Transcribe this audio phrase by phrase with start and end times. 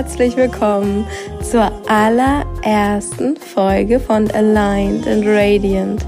[0.00, 1.06] herzlich willkommen
[1.42, 6.06] zur allerersten Folge von Aligned and Radiant,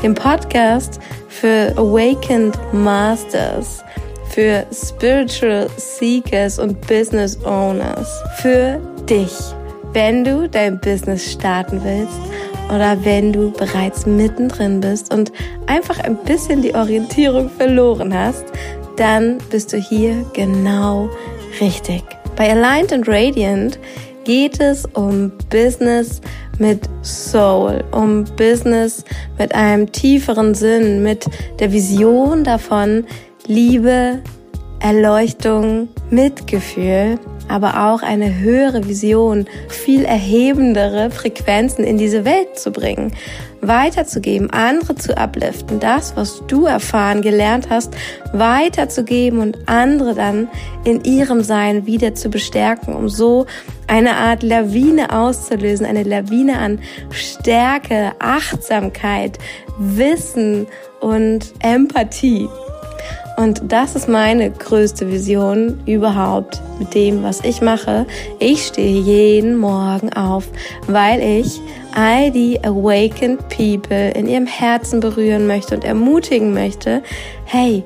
[0.00, 3.82] dem Podcast für Awakened Masters,
[4.28, 8.80] für Spiritual Seekers und Business Owners, für
[9.10, 9.32] dich,
[9.92, 12.20] wenn du dein Business starten willst
[12.72, 15.32] oder wenn du bereits mittendrin bist und
[15.66, 18.44] einfach ein bisschen die Orientierung verloren hast,
[18.96, 21.10] dann bist du hier genau
[21.60, 22.04] richtig.
[22.36, 23.78] Bei Aligned and Radiant
[24.24, 26.20] geht es um Business
[26.58, 29.04] mit Soul, um Business
[29.38, 31.26] mit einem tieferen Sinn, mit
[31.58, 33.04] der Vision davon,
[33.46, 34.22] Liebe,
[34.80, 37.18] Erleuchtung, Mitgefühl
[37.52, 43.12] aber auch eine höhere Vision, viel erhebendere Frequenzen in diese Welt zu bringen,
[43.60, 47.94] weiterzugeben, andere zu upliften, das, was du erfahren, gelernt hast,
[48.32, 50.48] weiterzugeben und andere dann
[50.84, 53.44] in ihrem Sein wieder zu bestärken, um so
[53.86, 56.78] eine Art Lawine auszulösen, eine Lawine an
[57.10, 59.38] Stärke, Achtsamkeit,
[59.78, 60.66] Wissen
[61.00, 62.48] und Empathie.
[63.36, 68.06] Und das ist meine größte Vision überhaupt mit dem, was ich mache.
[68.38, 70.48] Ich stehe jeden Morgen auf,
[70.86, 71.60] weil ich
[71.94, 77.02] all die awakened people in ihrem Herzen berühren möchte und ermutigen möchte,
[77.44, 77.82] hey,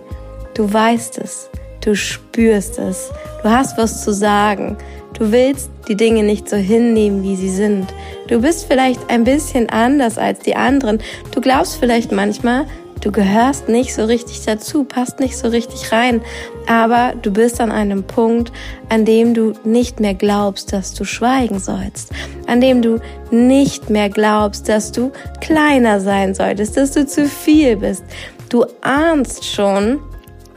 [0.54, 1.48] du weißt es,
[1.80, 3.10] du spürst es,
[3.42, 4.76] du hast was zu sagen,
[5.18, 7.86] du willst die Dinge nicht so hinnehmen, wie sie sind.
[8.28, 10.98] Du bist vielleicht ein bisschen anders als die anderen.
[11.30, 12.66] Du glaubst vielleicht manchmal,
[13.00, 16.22] Du gehörst nicht so richtig dazu, passt nicht so richtig rein,
[16.66, 18.52] aber du bist an einem Punkt,
[18.88, 22.10] an dem du nicht mehr glaubst, dass du schweigen sollst,
[22.46, 22.98] an dem du
[23.30, 28.04] nicht mehr glaubst, dass du kleiner sein solltest, dass du zu viel bist.
[28.48, 30.00] Du ahnst schon,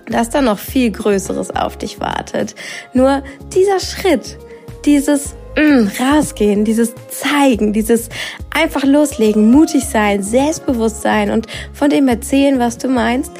[0.07, 2.55] dass da noch viel Größeres auf dich wartet.
[2.93, 3.21] Nur
[3.53, 4.37] dieser Schritt,
[4.85, 8.09] dieses mm, rausgehen, dieses zeigen, dieses
[8.51, 13.31] einfach loslegen, mutig sein, selbstbewusst sein und von dem erzählen, was du meinst,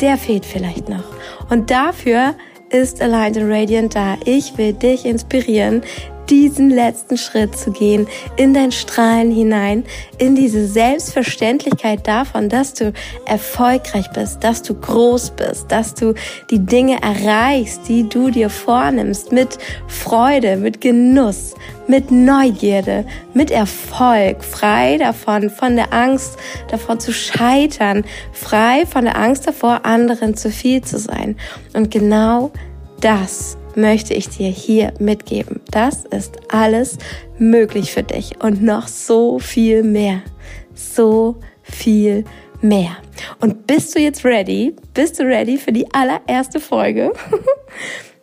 [0.00, 1.04] der fehlt vielleicht noch.
[1.50, 2.34] Und dafür
[2.70, 4.16] ist Aligned and Radiant da.
[4.24, 5.82] Ich will dich inspirieren,
[6.30, 9.84] diesen letzten Schritt zu gehen, in dein Strahlen hinein,
[10.18, 12.92] in diese Selbstverständlichkeit davon, dass du
[13.26, 16.14] erfolgreich bist, dass du groß bist, dass du
[16.50, 21.54] die Dinge erreichst, die du dir vornimmst, mit Freude, mit Genuss,
[21.86, 23.04] mit Neugierde,
[23.34, 26.38] mit Erfolg, frei davon, von der Angst
[26.70, 31.36] davor zu scheitern, frei von der Angst davor, anderen zu viel zu sein.
[31.74, 32.52] Und genau
[33.00, 35.60] das möchte ich dir hier mitgeben.
[35.70, 36.98] Das ist alles
[37.38, 40.22] möglich für dich und noch so viel mehr.
[40.74, 42.24] So viel
[42.60, 42.96] mehr.
[43.40, 44.74] Und bist du jetzt ready?
[44.92, 47.12] Bist du ready für die allererste Folge?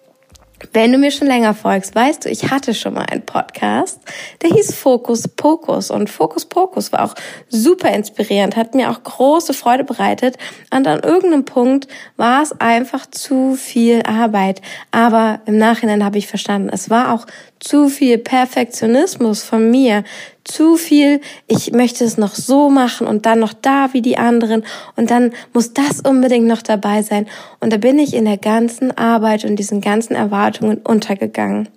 [0.74, 4.00] Wenn du mir schon länger folgst, weißt du, ich hatte schon mal einen Podcast,
[4.42, 5.92] der hieß Fokus Pokus.
[5.92, 7.16] Und Fokus Pokus war auch
[7.50, 10.38] super inspirierend, hat mir auch große Freude bereitet.
[10.74, 14.62] Und an irgendeinem Punkt war es einfach zu viel Arbeit,
[14.92, 17.26] aber im Nachhinein habe ich verstanden, es war auch
[17.60, 20.04] zu viel Perfektionismus von mir,
[20.52, 24.64] zu viel, ich möchte es noch so machen und dann noch da wie die anderen
[24.96, 27.28] und dann muss das unbedingt noch dabei sein.
[27.60, 31.70] Und da bin ich in der ganzen Arbeit und diesen ganzen Erwartungen untergegangen.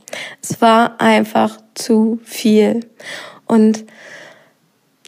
[0.42, 2.80] Es war einfach zu viel.
[3.46, 3.84] Und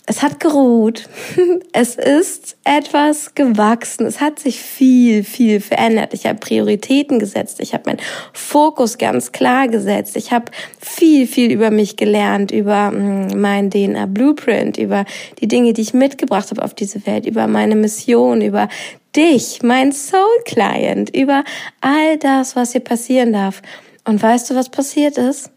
[0.06, 1.08] es hat geruht.
[1.72, 4.06] Es ist etwas gewachsen.
[4.06, 6.14] Es hat sich viel, viel verändert.
[6.14, 7.60] Ich habe Prioritäten gesetzt.
[7.60, 8.00] Ich habe meinen
[8.32, 10.16] Fokus ganz klar gesetzt.
[10.16, 10.46] Ich habe
[10.80, 15.04] viel, viel über mich gelernt, über mm, mein DNA Blueprint, über
[15.40, 18.68] die Dinge, die ich mitgebracht habe auf diese Welt, über meine Mission, über
[19.14, 21.44] dich, mein Soul Client, über
[21.82, 23.60] all das, was hier passieren darf.
[24.04, 25.50] Und weißt du, was passiert ist?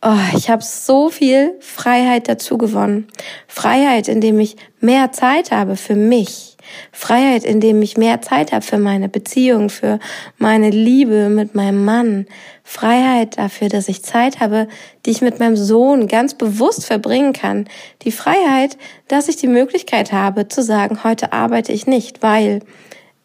[0.00, 3.08] Oh, ich habe so viel Freiheit dazu gewonnen.
[3.48, 6.56] Freiheit, indem ich mehr Zeit habe für mich.
[6.92, 9.98] Freiheit, indem ich mehr Zeit habe für meine Beziehung, für
[10.36, 12.26] meine Liebe mit meinem Mann.
[12.62, 14.68] Freiheit dafür, dass ich Zeit habe,
[15.04, 17.66] die ich mit meinem Sohn ganz bewusst verbringen kann.
[18.02, 18.76] Die Freiheit,
[19.08, 22.60] dass ich die Möglichkeit habe zu sagen, heute arbeite ich nicht, weil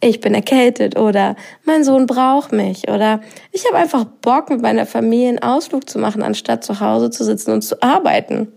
[0.04, 3.22] ich bin erkältet oder mein Sohn braucht mich oder
[3.52, 7.24] ich habe einfach Bock, mit meiner Familie einen Ausflug zu machen, anstatt zu Hause zu
[7.24, 8.52] sitzen und zu arbeiten.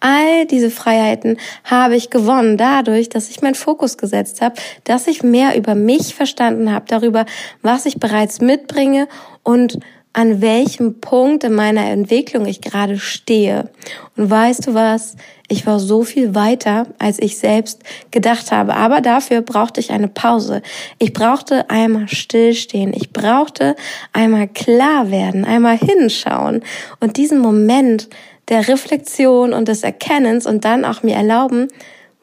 [0.00, 4.54] All diese Freiheiten habe ich gewonnen dadurch, dass ich meinen Fokus gesetzt habe,
[4.84, 7.26] dass ich mehr über mich verstanden habe, darüber,
[7.60, 9.08] was ich bereits mitbringe
[9.42, 9.78] und
[10.12, 13.70] an welchem Punkt in meiner Entwicklung ich gerade stehe.
[14.16, 15.16] Und weißt du was?
[15.48, 18.74] Ich war so viel weiter, als ich selbst gedacht habe.
[18.74, 20.62] Aber dafür brauchte ich eine Pause.
[20.98, 22.92] Ich brauchte einmal stillstehen.
[22.94, 23.74] Ich brauchte
[24.12, 26.62] einmal klar werden, einmal hinschauen
[27.00, 28.08] und diesen Moment
[28.48, 31.68] der Reflexion und des Erkennens und dann auch mir erlauben,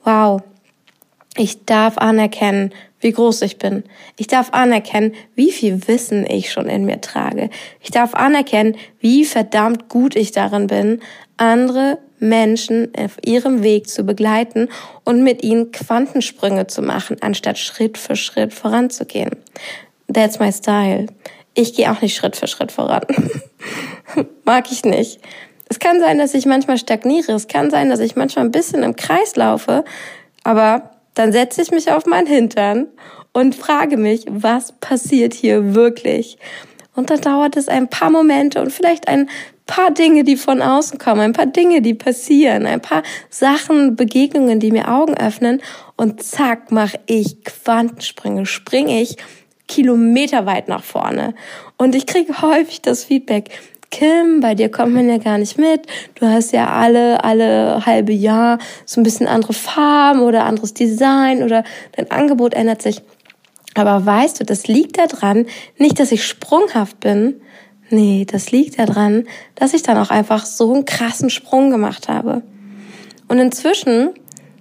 [0.03, 0.41] wow,
[1.35, 3.83] ich darf anerkennen, wie groß ich bin.
[4.17, 7.49] Ich darf anerkennen, wie viel Wissen ich schon in mir trage.
[7.81, 11.01] Ich darf anerkennen, wie verdammt gut ich darin bin,
[11.37, 14.67] andere Menschen auf ihrem Weg zu begleiten
[15.05, 19.31] und mit ihnen Quantensprünge zu machen, anstatt Schritt für Schritt voranzugehen.
[20.11, 21.07] That's my style.
[21.53, 23.03] Ich gehe auch nicht Schritt für Schritt voran.
[24.45, 25.19] Mag ich nicht.
[25.69, 27.33] Es kann sein, dass ich manchmal stagniere.
[27.33, 29.85] Es kann sein, dass ich manchmal ein bisschen im Kreis laufe.
[30.43, 32.87] Aber dann setze ich mich auf meinen Hintern
[33.33, 36.37] und frage mich, was passiert hier wirklich?
[36.95, 39.29] Und da dauert es ein paar Momente und vielleicht ein
[39.65, 44.59] paar Dinge, die von außen kommen, ein paar Dinge, die passieren, ein paar Sachen, Begegnungen,
[44.59, 45.61] die mir Augen öffnen
[45.95, 49.15] und zack, mache ich Quantensprünge, springe ich
[49.67, 51.35] kilometerweit nach vorne.
[51.77, 53.51] Und ich kriege häufig das Feedback,
[53.91, 55.87] Kim, bei dir kommt man ja gar nicht mit.
[56.15, 61.43] Du hast ja alle, alle halbe Jahr so ein bisschen andere Farben oder anderes Design
[61.43, 61.63] oder
[61.93, 63.01] dein Angebot ändert sich.
[63.75, 65.45] Aber weißt du, das liegt daran,
[65.77, 67.41] nicht, dass ich sprunghaft bin.
[67.89, 72.43] Nee, das liegt daran, dass ich dann auch einfach so einen krassen Sprung gemacht habe.
[73.27, 74.11] Und inzwischen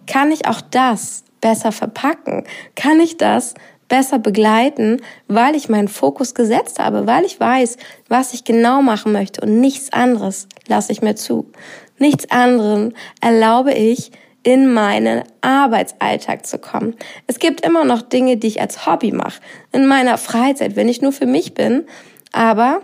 [0.07, 2.45] kann ich auch das besser verpacken.
[2.75, 3.55] Kann ich das
[3.89, 7.77] besser begleiten, weil ich meinen Fokus gesetzt habe, weil ich weiß,
[8.09, 11.51] was ich genau machen möchte und nichts anderes lasse ich mir zu.
[11.99, 14.13] Nichts anderem erlaube ich,
[14.45, 16.95] in meinen Arbeitsalltag zu kommen.
[17.27, 19.41] Es gibt immer noch Dinge, die ich als Hobby mache,
[19.73, 21.85] in meiner Freizeit, wenn ich nur für mich bin,
[22.33, 22.81] aber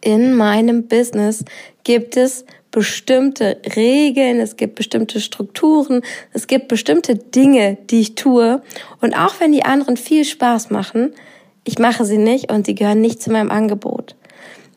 [0.00, 1.44] in meinem Business
[1.84, 2.44] gibt es
[2.74, 8.62] bestimmte Regeln, es gibt bestimmte Strukturen, es gibt bestimmte Dinge, die ich tue.
[9.00, 11.14] Und auch wenn die anderen viel Spaß machen,
[11.62, 14.16] ich mache sie nicht und sie gehören nicht zu meinem Angebot.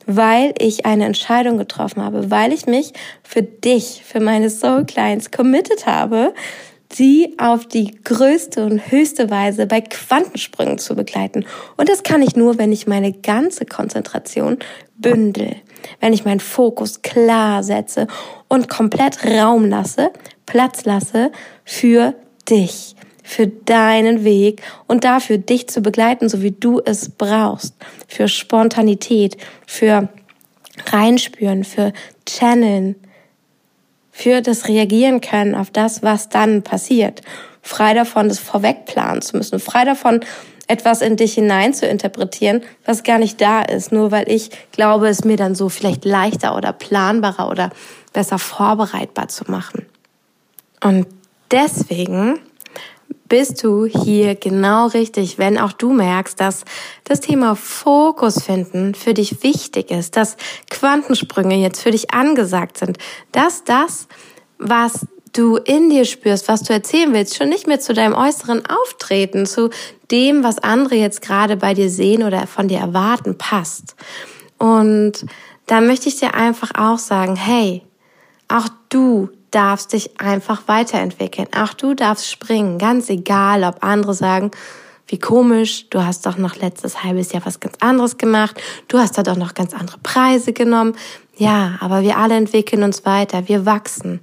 [0.06, 5.32] Weil ich eine Entscheidung getroffen habe, weil ich mich für dich, für meine Soul Clients
[5.32, 6.36] committed habe,
[6.92, 11.46] sie auf die größte und höchste Weise bei Quantensprüngen zu begleiten.
[11.76, 14.58] Und das kann ich nur, wenn ich meine ganze Konzentration
[14.96, 15.56] bündel.
[16.00, 18.08] Wenn ich meinen Fokus klar setze
[18.48, 20.12] und komplett Raum lasse,
[20.46, 21.32] Platz lasse
[21.66, 22.16] für
[22.50, 27.76] dich, für deinen Weg und dafür dich zu begleiten, so wie du es brauchst,
[28.08, 30.10] für Spontanität, für
[30.92, 31.92] Reinspüren, für
[32.26, 32.96] Channeln,
[34.18, 37.22] für das Reagieren können auf das, was dann passiert.
[37.62, 40.22] Frei davon, das vorwegplanen zu müssen, frei davon,
[40.66, 45.08] etwas in dich hinein zu interpretieren, was gar nicht da ist, nur weil ich glaube,
[45.08, 47.70] es mir dann so vielleicht leichter oder planbarer oder
[48.12, 49.86] besser vorbereitbar zu machen.
[50.84, 51.06] Und
[51.52, 52.40] deswegen
[53.30, 56.66] bist du hier genau richtig, wenn auch du merkst, dass
[57.04, 60.38] das Thema Fokus finden für dich wichtig ist, dass
[60.70, 62.98] Quantensprünge jetzt für dich angesagt sind,
[63.32, 64.08] dass das,
[64.58, 68.64] was du in dir spürst, was du erzählen willst, schon nicht mehr zu deinem äußeren
[68.66, 69.70] Auftreten, zu
[70.10, 73.96] dem, was andere jetzt gerade bei dir sehen oder von dir erwarten, passt.
[74.58, 75.26] Und
[75.66, 77.84] da möchte ich dir einfach auch sagen, hey,
[78.48, 81.48] auch du darfst dich einfach weiterentwickeln.
[81.56, 84.52] Auch du darfst springen, ganz egal, ob andere sagen,
[85.08, 89.18] wie komisch, du hast doch noch letztes halbes Jahr was ganz anderes gemacht, du hast
[89.18, 90.96] da doch noch ganz andere Preise genommen.
[91.38, 94.20] Ja, aber wir alle entwickeln uns weiter, wir wachsen.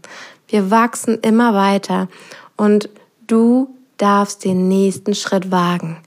[0.48, 2.08] Wir wachsen immer weiter
[2.56, 2.90] und
[3.26, 5.98] du darfst den nächsten Schritt wagen.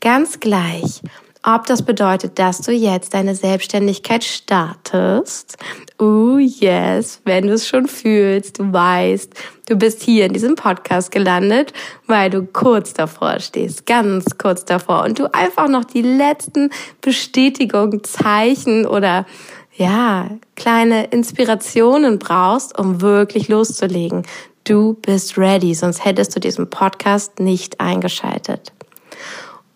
[0.00, 1.02] Ganz gleich,
[1.44, 5.56] ob das bedeutet, dass du jetzt deine Selbstständigkeit startest.
[5.98, 9.34] Oh yes, wenn du es schon fühlst, du weißt,
[9.68, 11.72] du bist hier in diesem Podcast gelandet,
[12.06, 16.70] weil du kurz davor stehst, ganz kurz davor und du einfach noch die letzten
[17.00, 19.26] Bestätigungen, Zeichen oder
[19.74, 24.22] ja, kleine Inspirationen brauchst, um wirklich loszulegen.
[24.64, 28.72] Du bist ready, sonst hättest du diesen Podcast nicht eingeschaltet.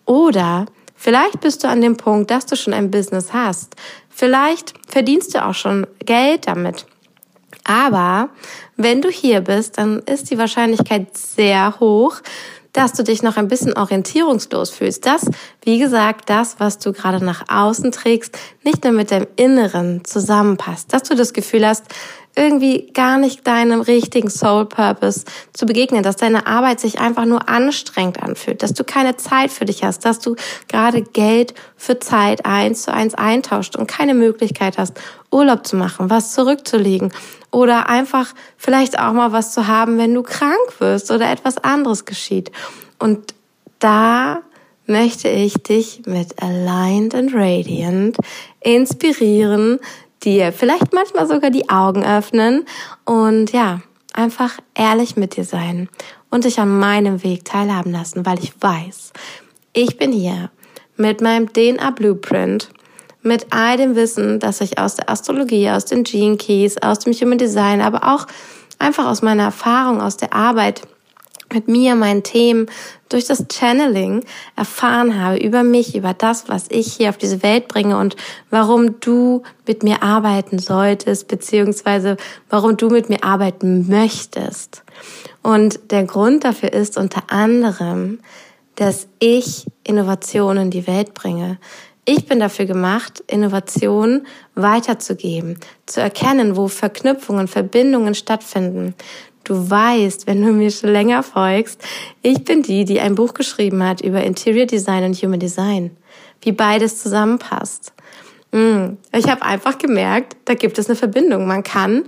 [0.05, 0.67] Oder
[1.07, 3.77] vielleicht bist du an dem Punkt, dass du schon ein Business hast.
[4.09, 6.85] Vielleicht verdienst du auch schon Geld damit.
[7.63, 8.27] Aber
[8.75, 12.17] wenn du hier bist, dann ist die Wahrscheinlichkeit sehr hoch,
[12.73, 15.05] dass du dich noch ein bisschen orientierungslos fühlst.
[15.05, 15.31] Dass,
[15.63, 20.91] wie gesagt, das, was du gerade nach außen trägst, nicht mehr mit deinem Inneren zusammenpasst.
[20.91, 21.85] Dass du das Gefühl hast,
[22.37, 27.49] irgendwie gar nicht deinem richtigen Soul Purpose zu begegnen, dass deine Arbeit sich einfach nur
[27.49, 30.35] anstrengend anfühlt, dass du keine Zeit für dich hast, dass du
[30.67, 34.93] gerade Geld für Zeit eins zu eins eintauscht und keine Möglichkeit hast,
[35.31, 37.11] Urlaub zu machen, was zurückzulegen
[37.51, 42.05] oder einfach vielleicht auch mal was zu haben, wenn du krank wirst oder etwas anderes
[42.05, 42.51] geschieht.
[42.99, 43.33] Und
[43.79, 44.41] da
[44.85, 48.17] möchte ich dich mit Aligned and Radiant
[48.61, 49.79] inspirieren,
[50.23, 52.65] dir vielleicht manchmal sogar die Augen öffnen
[53.05, 53.81] und ja,
[54.13, 55.89] einfach ehrlich mit dir sein
[56.29, 59.13] und dich an meinem Weg teilhaben lassen, weil ich weiß,
[59.73, 60.49] ich bin hier
[60.95, 62.69] mit meinem DNA Blueprint,
[63.21, 67.13] mit all dem Wissen, das ich aus der Astrologie, aus den Gene Keys, aus dem
[67.13, 68.25] Human Design, aber auch
[68.79, 70.81] einfach aus meiner Erfahrung, aus der Arbeit
[71.53, 72.67] mit mir, meinen Themen,
[73.09, 74.23] durch das Channeling
[74.55, 78.15] erfahren habe über mich, über das, was ich hier auf diese Welt bringe und
[78.49, 82.17] warum du mit mir arbeiten solltest, beziehungsweise
[82.49, 84.83] warum du mit mir arbeiten möchtest.
[85.41, 88.19] Und der Grund dafür ist unter anderem,
[88.75, 91.57] dass ich Innovationen in die Welt bringe.
[92.05, 98.95] Ich bin dafür gemacht, Innovationen weiterzugeben, zu erkennen, wo Verknüpfungen, Verbindungen stattfinden.
[99.47, 101.81] Du weißt, wenn du mir schon länger folgst,
[102.21, 105.95] ich bin die, die ein Buch geschrieben hat über Interior Design und Human Design,
[106.41, 107.93] wie beides zusammenpasst.
[108.51, 111.47] Mm, ich habe einfach gemerkt, da gibt es eine Verbindung.
[111.47, 112.03] Man kann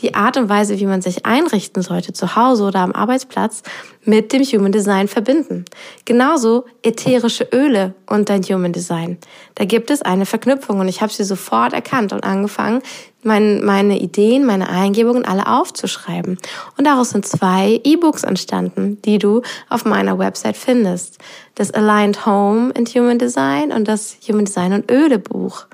[0.00, 3.62] die Art und Weise, wie man sich einrichten sollte, zu Hause oder am Arbeitsplatz,
[4.04, 5.64] mit dem Human Design verbinden.
[6.04, 9.18] Genauso ätherische Öle und dein Human Design.
[9.54, 12.80] Da gibt es eine Verknüpfung und ich habe sie sofort erkannt und angefangen,
[13.22, 16.38] mein, meine Ideen, meine Eingebungen alle aufzuschreiben.
[16.76, 21.18] Und daraus sind zwei E-Books entstanden, die du auf meiner Website findest.
[21.56, 25.66] Das Aligned Home and Human Design und das Human Design und Öle Buch.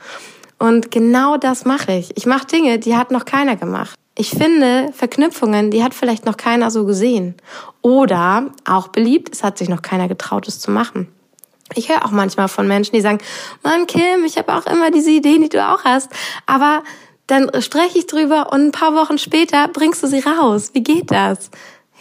[0.58, 2.16] Und genau das mache ich.
[2.16, 3.94] Ich mache Dinge, die hat noch keiner gemacht.
[4.16, 7.34] Ich finde Verknüpfungen, die hat vielleicht noch keiner so gesehen.
[7.82, 11.08] Oder auch beliebt, es hat sich noch keiner getraut, es zu machen.
[11.74, 13.18] Ich höre auch manchmal von Menschen, die sagen,
[13.64, 16.10] Mann, Kim, ich habe auch immer diese Ideen, die du auch hast.
[16.46, 16.84] Aber
[17.26, 20.70] dann spreche ich drüber und ein paar Wochen später bringst du sie raus.
[20.74, 21.50] Wie geht das?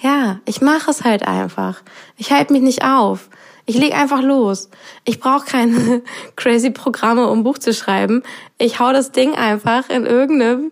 [0.01, 1.81] Ja, ich mache es halt einfach.
[2.17, 3.29] Ich halte mich nicht auf.
[3.65, 4.69] Ich leg einfach los.
[5.05, 6.01] Ich brauche keine
[6.35, 8.21] crazy Programme, um Buch zu schreiben.
[8.57, 10.71] Ich hau das Ding einfach in irgendeinem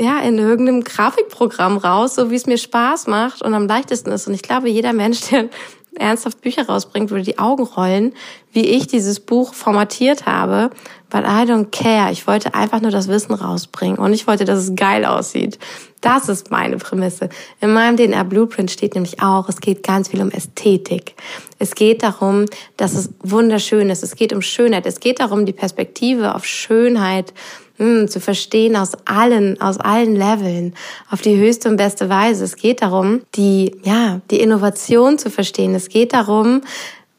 [0.00, 4.26] ja, in irgendeinem Grafikprogramm raus, so wie es mir Spaß macht und am leichtesten ist.
[4.26, 5.50] Und ich glaube, jeder Mensch, der
[5.94, 8.14] ernsthaft Bücher rausbringt, würde die Augen rollen,
[8.52, 10.70] wie ich dieses Buch formatiert habe,
[11.10, 12.12] weil I don't care.
[12.12, 15.58] Ich wollte einfach nur das Wissen rausbringen und ich wollte, dass es geil aussieht.
[16.00, 17.28] Das ist meine Prämisse.
[17.60, 21.14] In meinem DNA Blueprint steht nämlich auch, es geht ganz viel um Ästhetik.
[21.58, 22.46] Es geht darum,
[22.78, 24.02] dass es wunderschön ist.
[24.02, 24.86] Es geht um Schönheit.
[24.86, 27.34] Es geht darum, die Perspektive auf Schönheit
[27.76, 30.74] mh, hm, zu verstehen aus allen, aus allen Leveln,
[31.10, 32.44] auf die höchste und beste Weise.
[32.44, 35.74] Es geht darum, die, ja, die Innovation zu verstehen.
[35.74, 36.62] Es geht darum,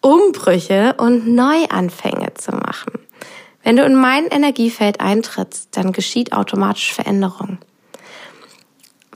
[0.02, 2.94] Umbrüche und Neuanfänge zu machen.
[3.64, 7.60] Wenn du in mein Energiefeld eintrittst, dann geschieht automatisch Veränderung.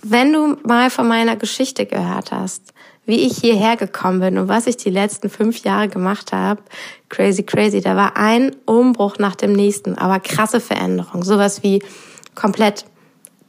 [0.01, 2.73] Wenn du mal von meiner Geschichte gehört hast,
[3.05, 6.61] wie ich hierher gekommen bin und was ich die letzten fünf Jahre gemacht habe,
[7.09, 7.81] crazy, crazy.
[7.81, 11.23] Da war ein Umbruch nach dem nächsten, aber krasse Veränderung.
[11.23, 11.83] Sowas wie
[12.33, 12.85] komplett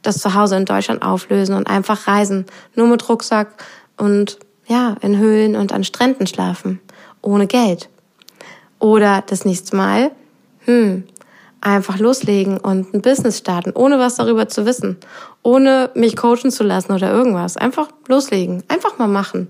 [0.01, 2.45] das Zuhause in Deutschland auflösen und einfach reisen.
[2.75, 3.63] Nur mit Rucksack
[3.97, 6.79] und ja, in Höhlen und an Stränden schlafen.
[7.21, 7.89] Ohne Geld.
[8.79, 10.11] Oder das nächste Mal,
[10.67, 11.03] hm,
[11.61, 14.97] einfach loslegen und ein Business starten, ohne was darüber zu wissen,
[15.43, 17.57] ohne mich coachen zu lassen oder irgendwas.
[17.57, 19.47] Einfach loslegen, einfach mal machen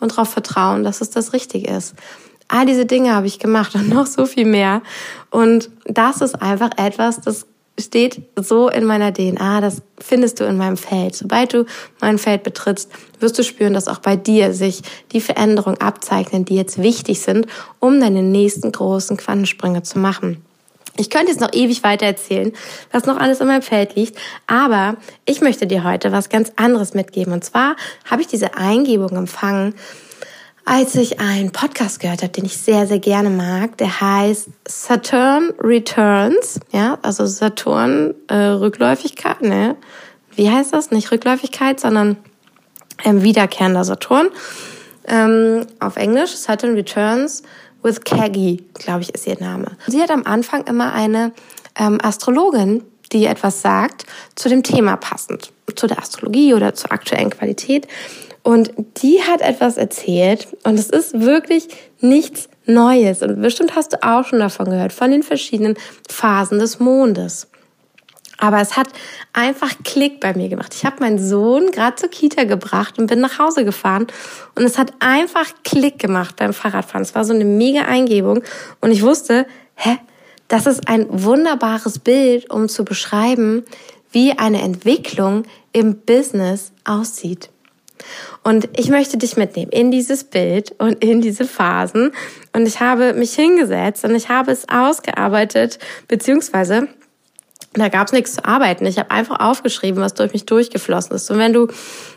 [0.00, 1.94] und darauf vertrauen, dass es das Richtige ist.
[2.48, 4.82] All diese Dinge habe ich gemacht und noch so viel mehr.
[5.30, 7.46] Und das ist einfach etwas, das
[7.78, 11.14] steht so in meiner DNA, das findest du in meinem Feld.
[11.14, 11.64] Sobald du
[12.00, 16.54] mein Feld betrittst, wirst du spüren, dass auch bei dir sich die Veränderungen abzeichnen, die
[16.54, 17.46] jetzt wichtig sind,
[17.80, 20.44] um deine nächsten großen Quantensprünge zu machen.
[20.96, 22.52] Ich könnte jetzt noch ewig weiter erzählen,
[22.92, 26.94] was noch alles in meinem Feld liegt, aber ich möchte dir heute was ganz anderes
[26.94, 27.32] mitgeben.
[27.32, 27.74] Und zwar
[28.08, 29.74] habe ich diese Eingebung empfangen,
[30.64, 33.76] als ich einen Podcast gehört habe, den ich sehr, sehr gerne mag.
[33.78, 36.60] Der heißt Saturn Returns.
[36.72, 39.76] Ja, also Saturn äh, Rückläufigkeit, ne?
[40.36, 40.90] Wie heißt das?
[40.90, 42.16] Nicht Rückläufigkeit, sondern
[43.04, 44.28] ähm, wiederkehrender Saturn.
[45.06, 47.42] Ähm, auf Englisch Saturn Returns
[47.84, 49.76] with Kaggy, glaube ich, ist ihr Name.
[49.86, 51.32] Sie hat am Anfang immer eine
[51.78, 57.30] ähm, Astrologin, die etwas sagt, zu dem Thema passend, zu der Astrologie oder zur aktuellen
[57.30, 57.86] Qualität.
[58.42, 58.72] Und
[59.02, 61.68] die hat etwas erzählt und es ist wirklich
[62.00, 63.22] nichts Neues.
[63.22, 65.76] Und bestimmt hast du auch schon davon gehört, von den verschiedenen
[66.08, 67.46] Phasen des Mondes.
[68.44, 68.88] Aber es hat
[69.32, 70.74] einfach Klick bei mir gemacht.
[70.74, 74.06] Ich habe meinen Sohn gerade zur Kita gebracht und bin nach Hause gefahren.
[74.54, 77.00] Und es hat einfach Klick gemacht beim Fahrradfahren.
[77.00, 78.42] Es war so eine mega Eingebung.
[78.82, 79.46] Und ich wusste,
[79.76, 79.96] hä,
[80.48, 83.64] das ist ein wunderbares Bild, um zu beschreiben,
[84.12, 87.48] wie eine Entwicklung im Business aussieht.
[88.42, 92.12] Und ich möchte dich mitnehmen in dieses Bild und in diese Phasen.
[92.52, 96.88] Und ich habe mich hingesetzt und ich habe es ausgearbeitet, beziehungsweise
[97.74, 98.86] da gab es nichts zu arbeiten.
[98.86, 101.30] Ich habe einfach aufgeschrieben, was durch mich durchgeflossen ist.
[101.30, 101.68] Und wenn du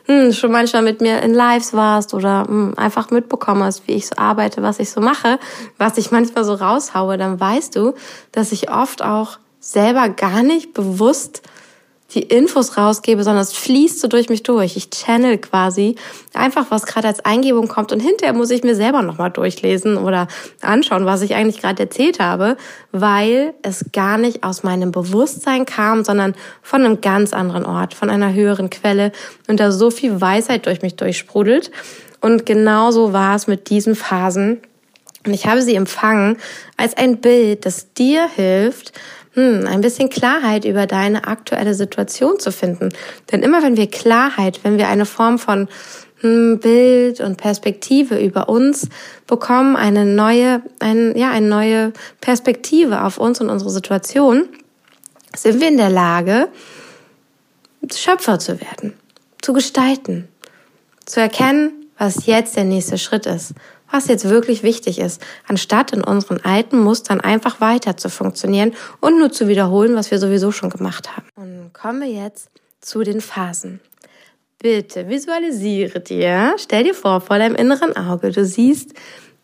[0.06, 4.08] hm, schon manchmal mit mir in Lives warst oder hm, einfach mitbekommen hast, wie ich
[4.08, 5.40] so arbeite, was ich so mache,
[5.78, 7.94] was ich manchmal so raushaue, dann weißt du,
[8.32, 11.42] dass ich oft auch selber gar nicht bewusst
[12.14, 14.78] die Infos rausgebe, sondern es fließt so durch mich durch.
[14.78, 15.96] Ich channel quasi
[16.34, 20.28] einfach, was gerade als Eingebung kommt und hinterher muss ich mir selber nochmal durchlesen oder
[20.62, 22.56] anschauen, was ich eigentlich gerade erzählt habe,
[22.94, 28.10] weil es gar nicht aus meinem Bewusstsein kam, sondern von einem ganz anderen Ort, von
[28.10, 29.12] einer höheren Quelle
[29.48, 31.72] und da so viel Weisheit durch mich durchsprudelt.
[32.22, 34.62] Und genauso war es mit diesen Phasen.
[35.26, 36.38] Und ich habe sie empfangen
[36.78, 38.94] als ein Bild, das dir hilft,
[39.38, 42.90] hm, ein bisschen Klarheit über deine aktuelle Situation zu finden.
[43.32, 45.68] Denn immer wenn wir Klarheit, wenn wir eine Form von
[46.22, 48.90] hm, Bild und Perspektive über uns
[49.28, 54.50] bekommen, eine neue, ein, ja, eine neue Perspektive auf uns und unsere Situation,
[55.36, 56.48] sind wir in der Lage,
[57.96, 58.94] Schöpfer zu werden,
[59.44, 60.28] zu gestalten,
[61.06, 63.54] zu erkennen, was jetzt der nächste Schritt ist
[63.92, 69.18] was jetzt wirklich wichtig ist, anstatt in unseren alten Mustern einfach weiter zu funktionieren und
[69.20, 71.28] nur zu wiederholen, was wir sowieso schon gemacht haben.
[71.36, 72.50] Und kommen wir jetzt
[72.82, 73.80] zu den Phasen.
[74.60, 78.94] Bitte visualisiere dir, stell dir vor, vor deinem inneren Auge, du siehst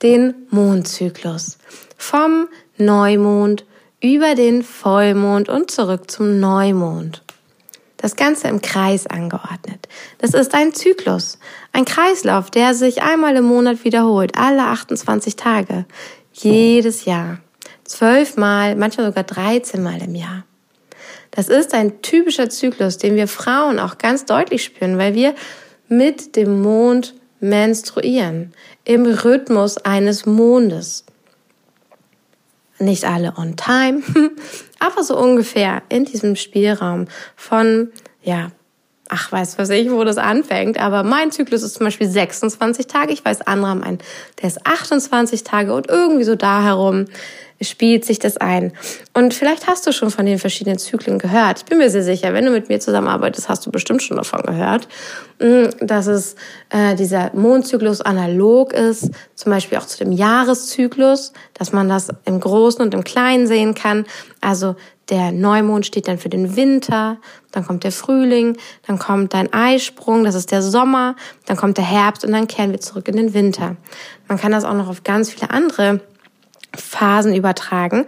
[0.01, 1.57] den Mondzyklus.
[1.97, 2.47] Vom
[2.77, 3.65] Neumond
[4.01, 7.22] über den Vollmond und zurück zum Neumond.
[8.03, 9.87] Das Ganze im Kreis angeordnet.
[10.17, 11.39] Das ist ein Zyklus,
[11.71, 15.85] ein Kreislauf, der sich einmal im Monat wiederholt, alle 28 Tage,
[16.33, 17.39] jedes Jahr.
[17.85, 20.43] Zwölfmal, manchmal sogar 13 Mal im Jahr.
[21.31, 25.33] Das ist ein typischer Zyklus, den wir Frauen auch ganz deutlich spüren, weil wir
[25.87, 28.51] mit dem Mond menstruieren,
[28.83, 31.05] im Rhythmus eines Mondes.
[32.79, 34.03] Nicht alle on time,
[34.85, 37.89] aber so ungefähr in diesem Spielraum von,
[38.21, 38.51] ja,
[39.09, 43.13] ach, weiß was ich, wo das anfängt, aber mein Zyklus ist zum Beispiel 26 Tage.
[43.13, 43.99] Ich weiß, andere haben einen,
[44.41, 47.05] der ist 28 Tage und irgendwie so da herum
[47.63, 48.73] spielt sich das ein.
[49.13, 51.59] Und vielleicht hast du schon von den verschiedenen Zyklen gehört.
[51.59, 54.41] Ich bin mir sehr sicher, wenn du mit mir zusammenarbeitest, hast du bestimmt schon davon
[54.43, 54.87] gehört,
[55.39, 56.35] mm, dass es
[56.69, 62.39] äh, dieser Mondzyklus analog ist, zum Beispiel auch zu dem Jahreszyklus, dass man das im
[62.39, 64.05] Großen und im Kleinen sehen kann.
[64.41, 64.75] Also
[65.09, 67.17] der Neumond steht dann für den Winter,
[67.51, 71.85] dann kommt der Frühling, dann kommt dein Eisprung, das ist der Sommer, dann kommt der
[71.85, 73.75] Herbst und dann kehren wir zurück in den Winter.
[74.27, 75.99] Man kann das auch noch auf ganz viele andere
[76.75, 78.05] Phasen übertragen.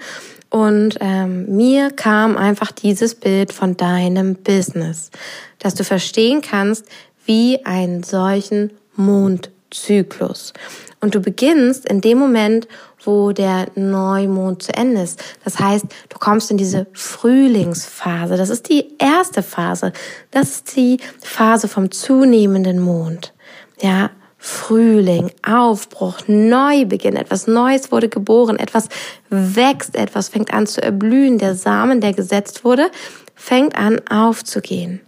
[0.49, 5.11] Und ähm, mir kam einfach dieses Bild von deinem Business,
[5.59, 6.85] dass du verstehen kannst,
[7.25, 10.53] wie einen solchen Mondzyklus.
[11.01, 12.67] Und du beginnst in dem Moment,
[13.03, 15.21] wo der Neumond zu Ende ist.
[15.43, 18.37] Das heißt, du kommst in diese Frühlingsphase.
[18.37, 19.93] Das ist die erste Phase.
[20.31, 23.33] Das ist die Phase vom zunehmenden Mond.
[23.81, 24.09] Ja,
[24.47, 28.89] Frühling, Aufbruch, Neubeginn, etwas Neues wurde geboren, etwas
[29.31, 32.91] wächst, etwas fängt an zu erblühen, der Samen, der gesetzt wurde,
[33.33, 35.01] fängt an aufzugehen.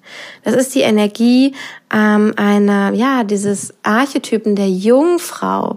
[0.44, 1.54] Das ist die Energie
[1.94, 5.76] ähm, einer, ja, dieses Archetypen der Jungfrau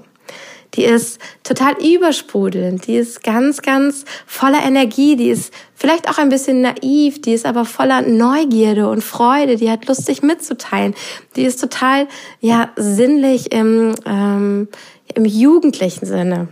[0.75, 6.29] die ist total übersprudelnd, die ist ganz, ganz voller Energie, die ist vielleicht auch ein
[6.29, 10.95] bisschen naiv, die ist aber voller Neugierde und Freude, die hat Lust, sich mitzuteilen,
[11.37, 12.07] die ist total,
[12.41, 14.69] ja, sinnlich im, ähm,
[15.15, 16.49] im jugendlichen Sinne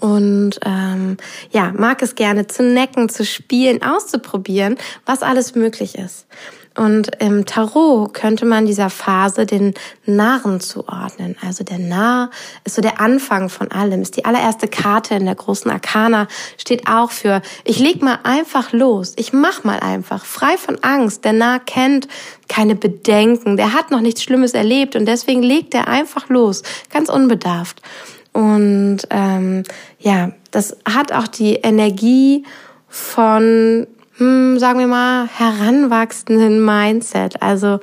[0.00, 1.18] und ähm,
[1.50, 6.26] ja, mag es gerne zu necken, zu spielen, auszuprobieren, was alles möglich ist.
[6.76, 9.74] Und im Tarot könnte man dieser Phase den
[10.06, 11.36] Narren zuordnen.
[11.44, 12.30] Also der Narr
[12.64, 16.28] ist so der Anfang von allem, ist die allererste Karte in der großen Arkana,
[16.58, 21.24] steht auch für, ich leg mal einfach los, ich mach mal einfach, frei von Angst.
[21.24, 22.06] Der Narr kennt
[22.48, 27.08] keine Bedenken, der hat noch nichts Schlimmes erlebt und deswegen legt er einfach los, ganz
[27.08, 27.82] unbedarft.
[28.32, 29.64] Und ähm,
[29.98, 32.44] ja, das hat auch die Energie
[32.88, 33.86] von
[34.20, 37.40] hm, sagen wir mal, heranwachsenden Mindset.
[37.40, 37.80] Also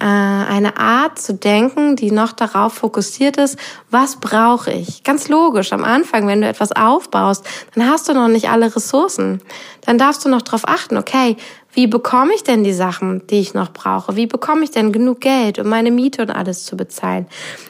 [0.00, 3.58] äh, eine Art zu denken, die noch darauf fokussiert ist,
[3.90, 5.02] was brauche ich?
[5.04, 9.42] Ganz logisch, am Anfang, wenn du etwas aufbaust, dann hast du noch nicht alle Ressourcen.
[9.82, 11.36] Dann darfst du noch darauf achten, okay,
[11.74, 14.14] Wie bekomme ich denn die Sachen, die ich noch brauche?
[14.14, 17.26] Wie bekomme ich denn genug Geld, um meine Miete und alles zu bezahlen?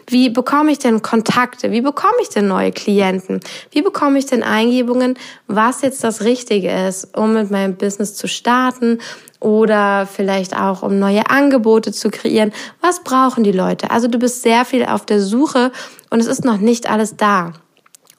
[0.06, 1.70] Wie bekomme ich denn Kontakte?
[1.70, 3.40] Wie bekomme ich denn neue Klienten?
[3.70, 8.28] Wie bekomme ich denn Eingebungen, was jetzt das Richtige ist, um mit meinem Business zu
[8.28, 8.98] starten
[9.40, 12.52] oder vielleicht auch um neue Angebote zu kreieren?
[12.82, 13.90] Was brauchen die Leute?
[13.90, 15.72] Also du bist sehr viel auf der Suche
[16.10, 17.54] und es ist noch nicht alles da.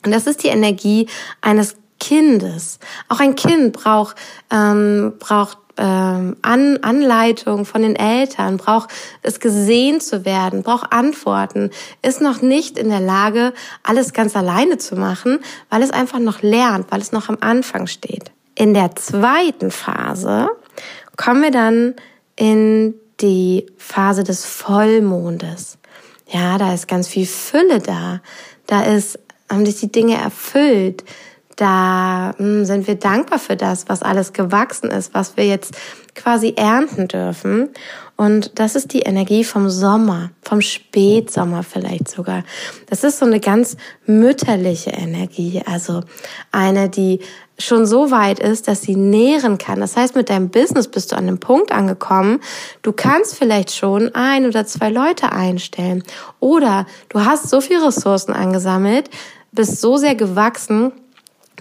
[0.04, 1.08] Und das ist die Energie
[1.42, 2.80] eines Kindes.
[3.08, 4.16] Auch ein Kind braucht,
[4.52, 8.90] ähm, braucht ähm, An Anleitung von den Eltern, braucht
[9.22, 14.78] es gesehen zu werden, braucht Antworten, ist noch nicht in der Lage, alles ganz alleine
[14.78, 18.32] zu machen, weil es einfach noch lernt, weil es noch am Anfang steht.
[18.56, 20.50] In der zweiten Phase
[21.18, 21.96] kommen wir dann
[22.36, 25.78] in die Phase des Vollmondes.
[26.28, 28.22] Ja, da ist ganz viel Fülle da.
[28.68, 31.04] Da ist, haben sich die Dinge erfüllt
[31.56, 35.76] da hm, sind wir dankbar für das, was alles gewachsen ist, was wir jetzt
[36.16, 37.70] quasi ernten dürfen.
[38.18, 42.44] Und das ist die Energie vom Sommer, vom Spätsommer vielleicht sogar.
[42.90, 46.02] Das ist so eine ganz mütterliche Energie, also
[46.52, 47.20] eine, die
[47.58, 49.80] schon so weit ist, dass sie nähren kann.
[49.80, 52.40] Das heißt, mit deinem Business bist du an einem Punkt angekommen.
[52.82, 56.04] Du kannst vielleicht schon ein oder zwei Leute einstellen.
[56.40, 59.10] Oder du hast so viele Ressourcen angesammelt,
[59.52, 60.92] bist so sehr gewachsen,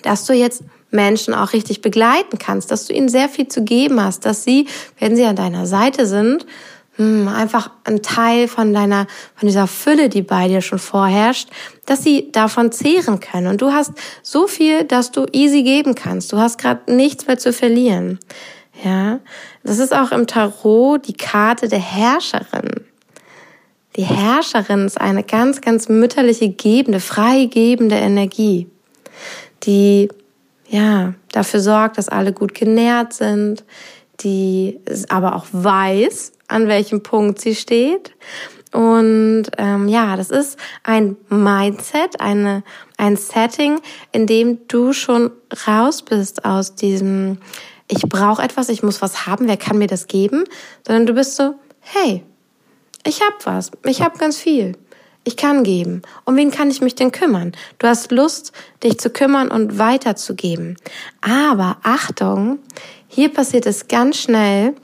[0.04, 4.02] dass du jetzt Menschen auch richtig begleiten kannst, dass du ihnen sehr viel zu geben
[4.02, 4.66] hast, dass sie,
[4.98, 6.46] wenn sie an deiner Seite sind,
[6.96, 11.48] hm, einfach ein Teil von deiner, von dieser Fülle, die bei dir schon vorherrscht,
[11.86, 13.48] dass sie davon zehren können.
[13.48, 16.32] Und du hast so viel, dass du easy geben kannst.
[16.32, 18.20] Du hast gerade nichts mehr zu verlieren.
[18.84, 19.18] Ja,
[19.64, 22.84] das ist auch im Tarot die Karte der Herrscherin.
[23.96, 28.68] Die Herrscherin ist eine ganz, ganz mütterliche, gebende, freigebende Energie
[29.66, 30.08] die
[30.68, 33.64] ja dafür sorgt, dass alle gut genährt sind,
[34.20, 38.12] die aber auch weiß, an welchem Punkt sie steht.
[38.72, 42.64] Und ähm, ja, das ist ein Mindset, eine,
[42.96, 45.30] ein Setting, in dem du schon
[45.68, 47.38] raus bist aus diesem,
[47.86, 50.44] ich brauche etwas, ich muss was haben, wer kann mir das geben,
[50.84, 52.24] sondern du bist so, hey,
[53.06, 54.76] ich hab was, ich hab ganz viel
[55.24, 56.02] ich kann geben.
[56.24, 57.52] Um wen kann ich mich denn kümmern?
[57.78, 60.76] Du hast Lust, dich zu kümmern und weiterzugeben.
[61.20, 62.58] Aber Achtung,
[63.08, 64.74] hier passiert es ganz schnell,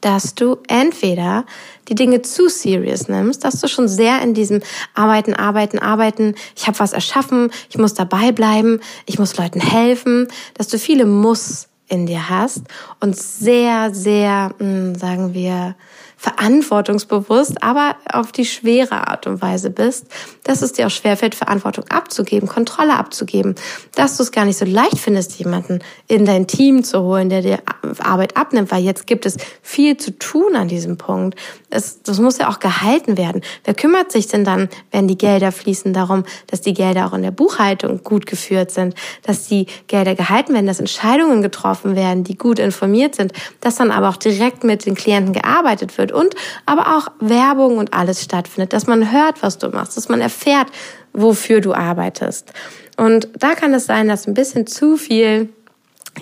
[0.00, 1.46] dass du entweder
[1.88, 4.60] die Dinge zu serious nimmst, dass du schon sehr in diesem
[4.94, 10.28] Arbeiten, Arbeiten, Arbeiten, ich habe was erschaffen, ich muss dabei bleiben, ich muss Leuten helfen,
[10.54, 12.62] dass du viele Muss in dir hast
[13.00, 15.76] und sehr, sehr, hm, sagen wir,
[16.22, 20.06] verantwortungsbewusst, aber auf die schwere Art und Weise bist,
[20.44, 23.56] dass es dir auch schwerfällt, Verantwortung abzugeben, Kontrolle abzugeben,
[23.96, 27.42] dass du es gar nicht so leicht findest, jemanden in dein Team zu holen, der
[27.42, 27.58] dir
[27.98, 31.36] Arbeit abnimmt, weil jetzt gibt es viel zu tun an diesem Punkt.
[31.70, 33.42] Es, das muss ja auch gehalten werden.
[33.64, 37.22] Wer kümmert sich denn dann, wenn die Gelder fließen, darum, dass die Gelder auch in
[37.22, 42.38] der Buchhaltung gut geführt sind, dass die Gelder gehalten werden, dass Entscheidungen getroffen werden, die
[42.38, 46.34] gut informiert sind, dass dann aber auch direkt mit den Klienten gearbeitet wird und
[46.66, 50.68] aber auch Werbung und alles stattfindet, dass man hört, was du machst, dass man erfährt,
[51.12, 52.52] wofür du arbeitest.
[52.96, 55.48] Und da kann es sein, dass ein bisschen zu viel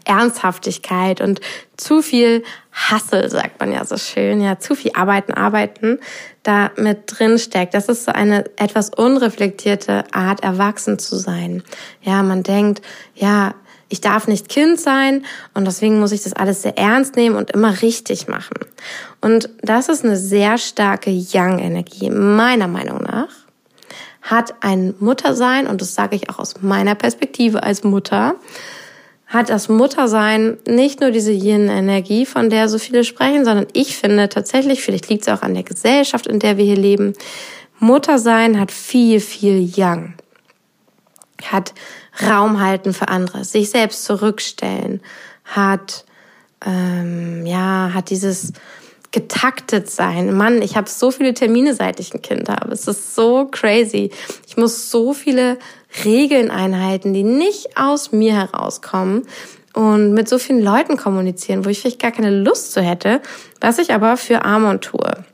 [0.05, 1.41] Ernsthaftigkeit und
[1.77, 5.99] zu viel Hassel, sagt man ja so schön, ja, zu viel Arbeiten, Arbeiten
[6.43, 7.75] da mit drin steckt.
[7.75, 11.63] Das ist so eine etwas unreflektierte Art, erwachsen zu sein.
[12.03, 12.83] Ja, man denkt,
[13.15, 13.55] ja,
[13.91, 17.51] ich darf nicht Kind sein und deswegen muss ich das alles sehr ernst nehmen und
[17.51, 18.57] immer richtig machen.
[19.21, 23.29] Und das ist eine sehr starke Young-Energie, meiner Meinung nach.
[24.23, 28.37] Hat ein Muttersein, und das sage ich auch aus meiner Perspektive als Mutter,
[29.27, 34.29] hat das Muttersein nicht nur diese Yin-Energie, von der so viele sprechen, sondern ich finde
[34.29, 37.13] tatsächlich, vielleicht liegt es auch an der Gesellschaft, in der wir hier leben,
[37.79, 40.15] Muttersein hat viel, viel Yang.
[41.45, 41.75] Hat
[42.23, 45.01] Raum halten für andere, sich selbst zurückstellen,
[45.45, 46.05] hat
[46.65, 48.53] ähm, ja hat dieses
[49.13, 50.37] getaktet sein.
[50.37, 52.73] Mann, ich habe so viele Termine, seit ich ein Kind habe.
[52.73, 54.11] Es ist so crazy.
[54.47, 55.59] Ich muss so viele
[56.05, 59.27] Regeln einhalten, die nicht aus mir herauskommen
[59.75, 63.21] und mit so vielen Leuten kommunizieren, wo ich vielleicht gar keine Lust zu hätte,
[63.61, 65.25] was ich aber für Amon tue.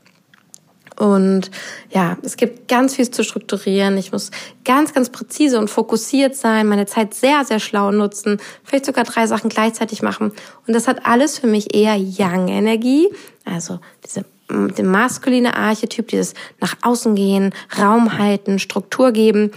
[0.97, 1.51] Und
[1.91, 3.97] ja, es gibt ganz viel zu strukturieren.
[3.97, 4.31] Ich muss
[4.65, 9.27] ganz, ganz präzise und fokussiert sein, meine Zeit sehr, sehr schlau nutzen, vielleicht sogar drei
[9.27, 10.31] Sachen gleichzeitig machen.
[10.65, 13.09] Und das hat alles für mich eher Yang-Energie,
[13.45, 19.51] also diese der maskuline Archetyp, dieses nach außen gehen, Raum halten, Struktur geben,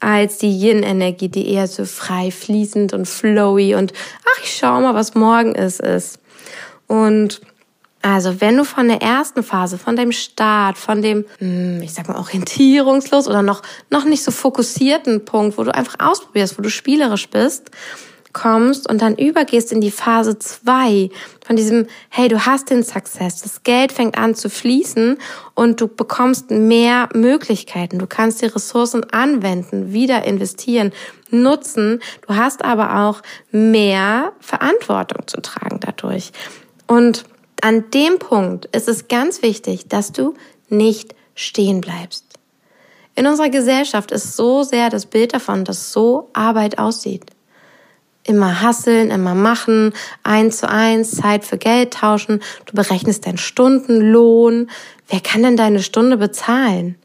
[0.00, 3.92] als die Yin-Energie, die eher so frei fließend und flowy und
[4.24, 6.20] ach, ich schau mal, was morgen ist, ist.
[6.86, 7.40] Und
[8.14, 12.06] also wenn du von der ersten Phase, von dem Start, von dem, hm, ich sag
[12.06, 16.70] mal, orientierungslos oder noch, noch nicht so fokussierten Punkt, wo du einfach ausprobierst, wo du
[16.70, 17.72] spielerisch bist,
[18.32, 21.10] kommst und dann übergehst in die Phase zwei
[21.44, 25.16] von diesem, hey, du hast den Success, das Geld fängt an zu fließen
[25.54, 27.98] und du bekommst mehr Möglichkeiten.
[27.98, 30.92] Du kannst die Ressourcen anwenden, wieder investieren,
[31.30, 32.00] nutzen.
[32.28, 36.30] Du hast aber auch mehr Verantwortung zu tragen dadurch.
[36.86, 37.24] Und
[37.62, 40.34] an dem Punkt ist es ganz wichtig, dass du
[40.68, 42.24] nicht stehen bleibst.
[43.14, 47.24] In unserer Gesellschaft ist so sehr das Bild davon, dass so Arbeit aussieht.
[48.24, 54.68] Immer hasseln, immer machen, eins zu eins, Zeit für Geld tauschen, du berechnest deinen Stundenlohn.
[55.08, 56.96] Wer kann denn deine Stunde bezahlen?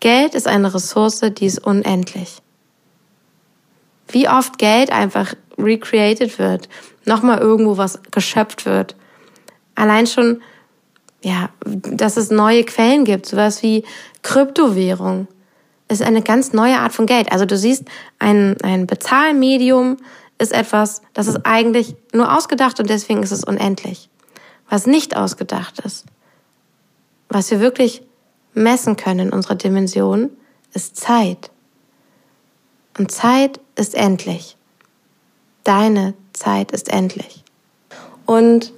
[0.00, 2.38] Geld ist eine Ressource, die ist unendlich.
[4.08, 6.68] Wie oft Geld einfach recreated wird,
[7.04, 8.96] nochmal irgendwo was geschöpft wird,
[9.74, 10.42] Allein schon,
[11.22, 13.84] ja, dass es neue Quellen gibt, sowas wie
[14.22, 15.28] Kryptowährung,
[15.88, 17.30] ist eine ganz neue Art von Geld.
[17.32, 17.84] Also du siehst,
[18.18, 19.98] ein, ein Bezahlmedium
[20.38, 24.08] ist etwas, das ist eigentlich nur ausgedacht und deswegen ist es unendlich.
[24.68, 26.06] Was nicht ausgedacht ist,
[27.28, 28.02] was wir wirklich
[28.54, 30.30] messen können in unserer Dimension,
[30.72, 31.50] ist Zeit.
[32.98, 34.56] Und Zeit ist endlich.
[35.64, 37.44] Deine Zeit ist endlich.
[38.26, 38.72] Und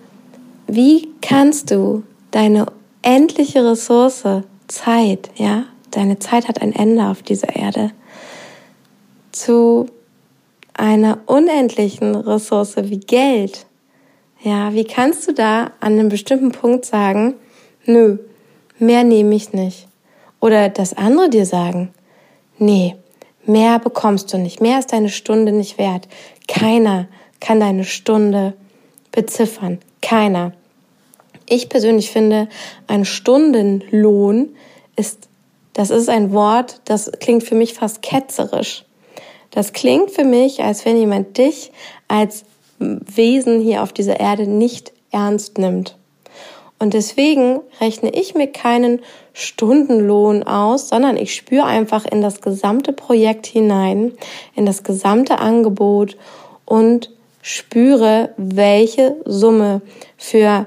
[0.66, 2.66] wie kannst du deine
[3.02, 4.24] endliche Ressource,
[4.66, 7.90] Zeit, ja, deine Zeit hat ein Ende auf dieser Erde,
[9.30, 9.86] zu
[10.72, 13.66] einer unendlichen Ressource wie Geld,
[14.42, 17.34] ja, wie kannst du da an einem bestimmten Punkt sagen,
[17.86, 18.18] nö,
[18.78, 19.88] mehr nehme ich nicht?
[20.40, 21.94] Oder das andere dir sagen,
[22.58, 22.96] nee,
[23.46, 26.08] mehr bekommst du nicht, mehr ist deine Stunde nicht wert.
[26.48, 27.08] Keiner
[27.40, 28.54] kann deine Stunde
[29.12, 29.78] beziffern.
[30.04, 30.52] Keiner.
[31.48, 32.48] Ich persönlich finde,
[32.86, 34.50] ein Stundenlohn
[34.96, 35.28] ist,
[35.72, 38.84] das ist ein Wort, das klingt für mich fast ketzerisch.
[39.50, 41.72] Das klingt für mich, als wenn jemand dich
[42.06, 42.44] als
[42.78, 45.96] Wesen hier auf dieser Erde nicht ernst nimmt.
[46.78, 49.00] Und deswegen rechne ich mir keinen
[49.32, 54.12] Stundenlohn aus, sondern ich spüre einfach in das gesamte Projekt hinein,
[54.54, 56.18] in das gesamte Angebot
[56.66, 57.13] und
[57.46, 59.82] spüre, welche Summe
[60.16, 60.66] für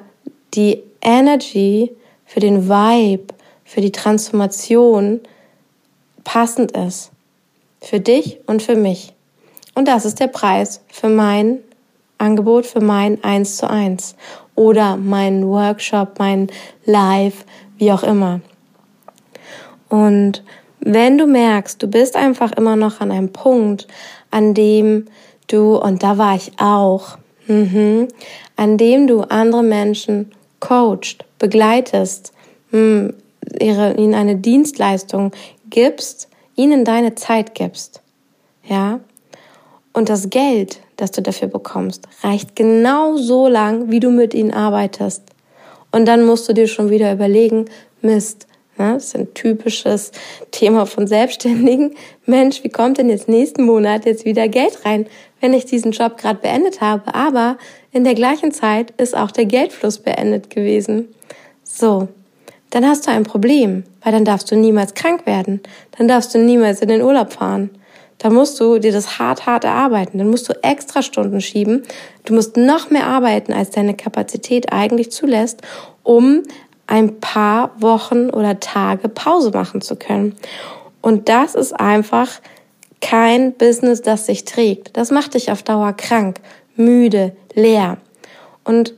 [0.54, 1.92] die Energy,
[2.24, 3.34] für den Vibe,
[3.66, 5.22] für die Transformation
[6.24, 7.10] passend ist.
[7.82, 9.14] Für dich und für mich.
[9.74, 11.64] Und das ist der Preis für mein
[12.20, 14.16] Angebot, für mein Eins zu eins
[14.54, 16.48] oder mein Workshop, mein
[16.86, 17.44] Live,
[17.78, 18.42] wie auch immer.
[19.90, 20.44] Und
[20.80, 23.88] wenn du merkst, du bist einfach immer noch an einem Punkt,
[24.30, 25.08] an dem
[25.48, 28.08] du, und da war ich auch, mhm,
[28.56, 32.34] an dem du andere Menschen coacht, begleitest,
[32.72, 33.14] hm,
[33.60, 35.32] ihre, ihnen eine Dienstleistung
[35.70, 38.02] gibst, ihnen deine Zeit gibst,
[38.64, 39.00] ja,
[39.94, 44.54] und das Geld, das du dafür bekommst, reicht genau so lang, wie du mit ihnen
[44.54, 45.24] arbeitest.
[45.92, 47.66] Und dann musst du dir schon wieder überlegen,
[48.02, 48.47] Mist,
[48.78, 48.94] Ne?
[48.94, 50.12] Das ist ein typisches
[50.52, 51.96] Thema von Selbstständigen.
[52.26, 55.08] Mensch, wie kommt denn jetzt nächsten Monat jetzt wieder Geld rein,
[55.42, 57.14] wenn ich diesen Job gerade beendet habe?
[57.14, 57.58] Aber
[57.92, 61.08] in der gleichen Zeit ist auch der Geldfluss beendet gewesen.
[61.64, 62.08] So,
[62.70, 65.62] dann hast du ein Problem, weil dann darfst du niemals krank werden.
[65.98, 67.70] Dann darfst du niemals in den Urlaub fahren.
[68.18, 70.18] Da musst du dir das hart, hart erarbeiten.
[70.18, 71.84] Dann musst du extra Stunden schieben.
[72.26, 75.62] Du musst noch mehr arbeiten, als deine Kapazität eigentlich zulässt,
[76.04, 76.44] um
[76.88, 80.36] ein paar Wochen oder Tage Pause machen zu können.
[81.02, 82.42] Und das ist einfach
[83.02, 84.98] kein Business, das sich trägt.
[84.98, 86.40] Das macht dich auf Dauer krank,
[86.76, 87.98] müde, leer.
[88.64, 88.94] Und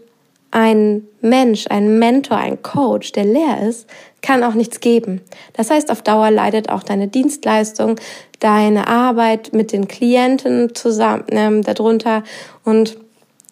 [0.51, 3.87] ein Mensch, ein Mentor, ein Coach, der leer ist,
[4.21, 5.21] kann auch nichts geben.
[5.53, 7.97] Das heißt, auf Dauer leidet auch deine Dienstleistung,
[8.39, 12.23] deine Arbeit mit den Klienten zusammen ähm, darunter
[12.63, 12.97] und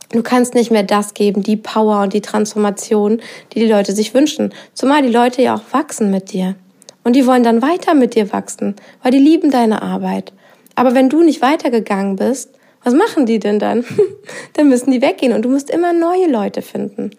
[0.09, 4.13] Du kannst nicht mehr das geben, die Power und die Transformation, die die Leute sich
[4.13, 4.53] wünschen.
[4.73, 6.55] Zumal die Leute ja auch wachsen mit dir.
[7.03, 10.33] Und die wollen dann weiter mit dir wachsen, weil die lieben deine Arbeit.
[10.75, 12.51] Aber wenn du nicht weitergegangen bist,
[12.83, 13.83] was machen die denn dann?
[14.53, 17.11] dann müssen die weggehen und du musst immer neue Leute finden.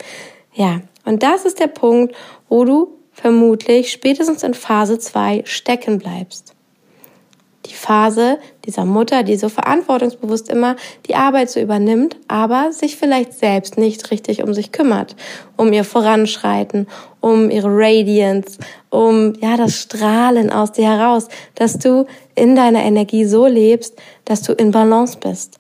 [0.55, 2.15] Ja, und das ist der Punkt,
[2.49, 6.55] wo du vermutlich spätestens in Phase zwei stecken bleibst
[7.69, 10.77] die Phase dieser Mutter, die so verantwortungsbewusst immer
[11.07, 15.17] die Arbeit so übernimmt, aber sich vielleicht selbst nicht richtig um sich kümmert,
[15.57, 16.87] um ihr Voranschreiten,
[17.21, 18.59] um ihre Radiance,
[18.91, 24.43] um ja das Strahlen aus dir heraus, dass du in deiner Energie so lebst, dass
[24.43, 25.59] du in Balance bist.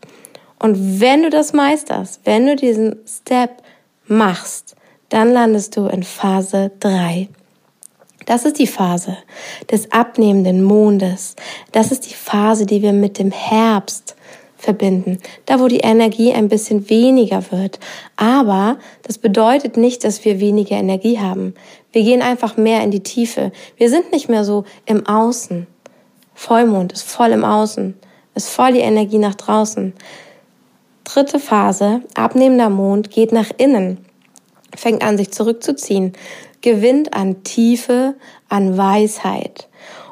[0.58, 3.62] Und wenn du das meisterst, wenn du diesen Step
[4.06, 4.74] machst,
[5.08, 7.28] dann landest du in Phase 3.
[8.28, 9.16] Das ist die Phase
[9.70, 11.34] des abnehmenden Mondes.
[11.72, 14.16] Das ist die Phase, die wir mit dem Herbst
[14.58, 15.18] verbinden.
[15.46, 17.80] Da, wo die Energie ein bisschen weniger wird.
[18.16, 21.54] Aber das bedeutet nicht, dass wir weniger Energie haben.
[21.90, 23.50] Wir gehen einfach mehr in die Tiefe.
[23.78, 25.66] Wir sind nicht mehr so im Außen.
[26.34, 27.94] Vollmond ist voll im Außen,
[28.34, 29.94] ist voll die Energie nach draußen.
[31.04, 34.04] Dritte Phase, abnehmender Mond, geht nach innen,
[34.76, 36.12] fängt an, sich zurückzuziehen,
[36.68, 38.14] gewinnt an Tiefe,
[38.50, 39.68] an Weisheit.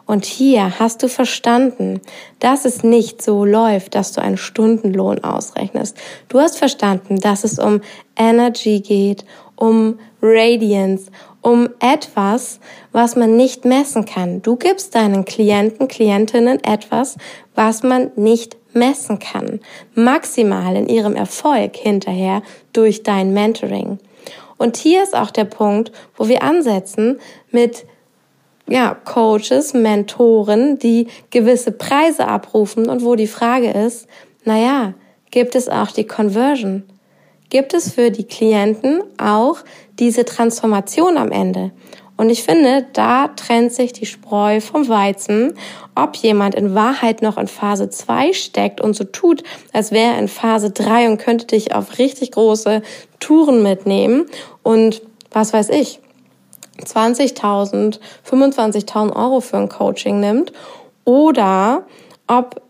[0.07, 2.01] Und hier hast du verstanden,
[2.39, 5.99] dass es nicht so läuft, dass du einen Stundenlohn ausrechnest.
[6.31, 7.83] Du hast verstanden, dass es um
[8.17, 11.11] Energy geht, um Radiance,
[11.43, 12.59] um etwas,
[12.93, 14.41] was man nicht messen kann.
[14.41, 17.19] Du gibst deinen Klienten, Klientinnen etwas,
[17.55, 19.61] was man nicht messen kann.
[19.95, 22.41] Maximal in ihrem Erfolg hinterher
[22.73, 23.99] durch dein Mentoring.
[24.59, 27.19] Und hier ist auch der Punkt, wo wir ansetzen
[27.51, 27.85] mit
[28.69, 34.09] ja, Coaches, Mentoren, die gewisse Preise abrufen und wo die Frage ist,
[34.45, 34.95] naja,
[35.31, 36.85] gibt es auch die Conversion?
[37.49, 39.59] Gibt es für die Klienten auch
[39.99, 41.71] diese Transformation am Ende?
[42.17, 45.55] Und ich finde, da trennt sich die Spreu vom Weizen,
[45.95, 50.19] ob jemand in Wahrheit noch in Phase 2 steckt und so tut, als wäre er
[50.19, 52.83] in Phase 3 und könnte dich auf richtig große
[53.21, 54.27] Touren mitnehmen.
[54.63, 56.01] Und was weiß ich,
[56.85, 57.99] 20.000,
[58.29, 60.53] 25.000 Euro für ein Coaching nimmt.
[61.05, 61.85] Oder
[62.27, 62.63] ob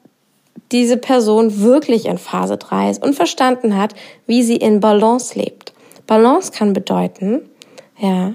[0.72, 3.94] diese Person wirklich in Phase 3 ist und verstanden hat,
[4.26, 5.72] wie sie in Balance lebt.
[6.06, 7.48] Balance kann bedeuten,
[7.98, 8.34] ja,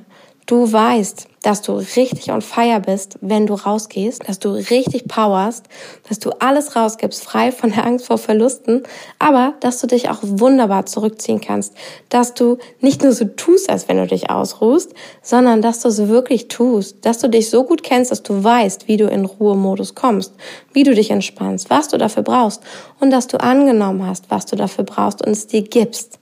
[0.52, 5.66] du weißt, dass du richtig on fire bist, wenn du rausgehst, dass du richtig powerst,
[6.10, 8.84] dass du alles rausgibst, frei von der Angst vor Verlusten,
[9.18, 11.74] aber dass du dich auch wunderbar zurückziehen kannst,
[12.10, 16.10] dass du nicht nur so tust, als wenn du dich ausruhst, sondern dass du es
[16.10, 19.96] wirklich tust, dass du dich so gut kennst, dass du weißt, wie du in Ruhemodus
[19.96, 20.34] kommst,
[20.74, 22.62] wie du dich entspannst, was du dafür brauchst
[23.00, 26.20] und dass du angenommen hast, was du dafür brauchst und es dir gibst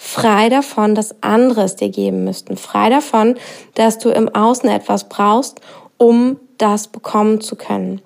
[0.00, 3.34] frei davon, dass andere es dir geben müssten, frei davon,
[3.74, 5.60] dass du im Außen etwas brauchst,
[5.98, 8.00] um das bekommen zu können.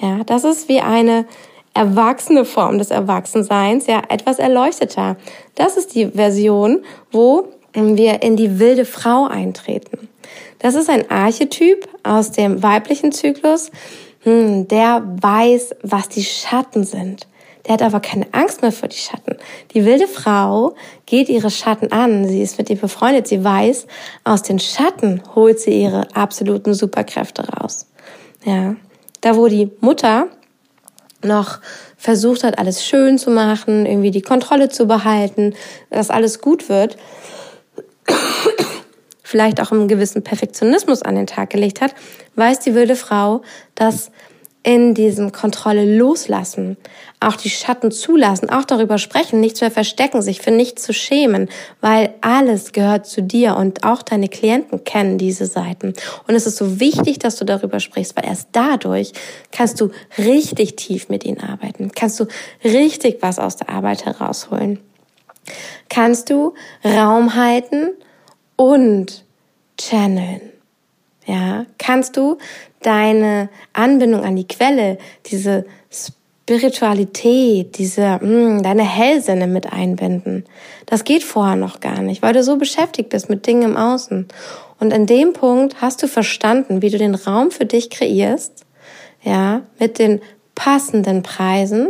[0.00, 1.24] Ja, das ist wie eine
[1.72, 5.16] erwachsene Form des Erwachsenseins, ja, etwas erleuchteter.
[5.54, 10.08] Das ist die Version, wo wir in die wilde Frau eintreten.
[10.58, 13.70] Das ist ein Archetyp aus dem weiblichen Zyklus,
[14.20, 17.26] hm, der weiß, was die Schatten sind.
[17.66, 19.36] Der hat aber keine Angst mehr vor die Schatten.
[19.72, 20.74] Die wilde Frau
[21.06, 22.28] geht ihre Schatten an.
[22.28, 23.26] Sie ist mit ihr befreundet.
[23.26, 23.86] Sie weiß,
[24.24, 27.86] aus den Schatten holt sie ihre absoluten Superkräfte raus.
[28.44, 28.76] Ja.
[29.22, 30.26] Da, wo die Mutter
[31.22, 31.60] noch
[31.96, 35.54] versucht hat, alles schön zu machen, irgendwie die Kontrolle zu behalten,
[35.88, 36.98] dass alles gut wird,
[39.22, 41.94] vielleicht auch einen gewissen Perfektionismus an den Tag gelegt hat,
[42.36, 43.40] weiß die wilde Frau,
[43.74, 44.10] dass
[44.64, 46.78] in diesem Kontrolle loslassen,
[47.20, 51.50] auch die Schatten zulassen, auch darüber sprechen, nichts mehr verstecken, sich für nichts zu schämen,
[51.82, 55.92] weil alles gehört zu dir und auch deine Klienten kennen diese Seiten.
[56.26, 59.12] Und es ist so wichtig, dass du darüber sprichst, weil erst dadurch
[59.52, 62.26] kannst du richtig tief mit ihnen arbeiten, kannst du
[62.64, 64.80] richtig was aus der Arbeit herausholen.
[65.90, 67.90] Kannst du Raum halten
[68.56, 69.24] und
[69.78, 70.53] channeln.
[71.26, 72.38] Ja, kannst du
[72.82, 80.44] deine Anbindung an die Quelle, diese Spiritualität, diese, mh, hm, deine Hellsinne mit einbinden.
[80.84, 84.28] Das geht vorher noch gar nicht, weil du so beschäftigt bist mit Dingen im Außen.
[84.78, 88.66] Und in dem Punkt hast du verstanden, wie du den Raum für dich kreierst,
[89.22, 90.20] ja, mit den
[90.54, 91.88] passenden Preisen,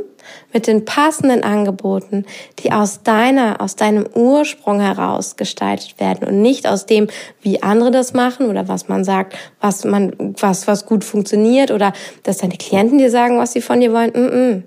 [0.52, 2.24] mit den passenden Angeboten,
[2.58, 7.08] die aus deiner, aus deinem Ursprung heraus gestaltet werden und nicht aus dem,
[7.42, 11.92] wie andere das machen oder was man sagt, was man, was, was gut funktioniert oder
[12.22, 14.10] dass deine Klienten dir sagen, was sie von dir wollen.
[14.10, 14.62] Mm -mm.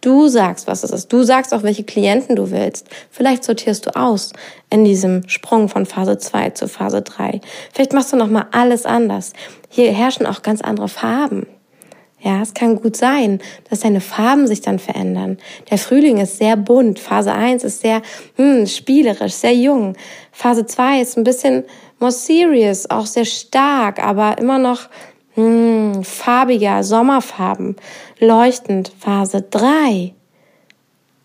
[0.00, 1.12] Du sagst, was es ist.
[1.12, 2.88] Du sagst auch, welche Klienten du willst.
[3.10, 4.32] Vielleicht sortierst du aus
[4.70, 7.40] in diesem Sprung von Phase 2 zu Phase 3.
[7.72, 9.34] Vielleicht machst du nochmal alles anders.
[9.68, 11.46] Hier herrschen auch ganz andere Farben.
[12.22, 15.38] Ja, es kann gut sein, dass deine Farben sich dann verändern.
[15.70, 16.98] Der Frühling ist sehr bunt.
[16.98, 18.02] Phase 1 ist sehr
[18.36, 19.96] hm, spielerisch, sehr jung.
[20.30, 21.64] Phase 2 ist ein bisschen
[21.98, 24.88] more serious, auch sehr stark, aber immer noch
[25.34, 27.76] hm, farbiger, Sommerfarben,
[28.18, 28.92] leuchtend.
[28.98, 30.12] Phase 3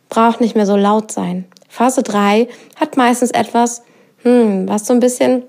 [0.07, 1.45] braucht nicht mehr so laut sein.
[1.67, 3.83] Phase 3 hat meistens etwas,
[4.23, 5.43] hm, was so ein bisschen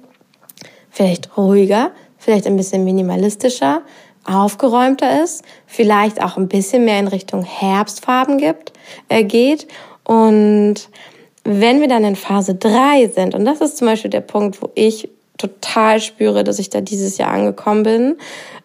[0.91, 3.83] vielleicht ruhiger, vielleicht ein bisschen minimalistischer,
[4.27, 8.73] aufgeräumter ist, vielleicht auch ein bisschen mehr in Richtung Herbstfarben gibt,
[9.09, 9.67] äh, geht
[10.05, 10.89] und
[11.45, 14.71] wenn wir dann in Phase 3 sind, und das ist zum Beispiel der Punkt, wo
[14.75, 15.09] ich
[15.39, 18.17] total spüre, dass ich da dieses Jahr angekommen bin.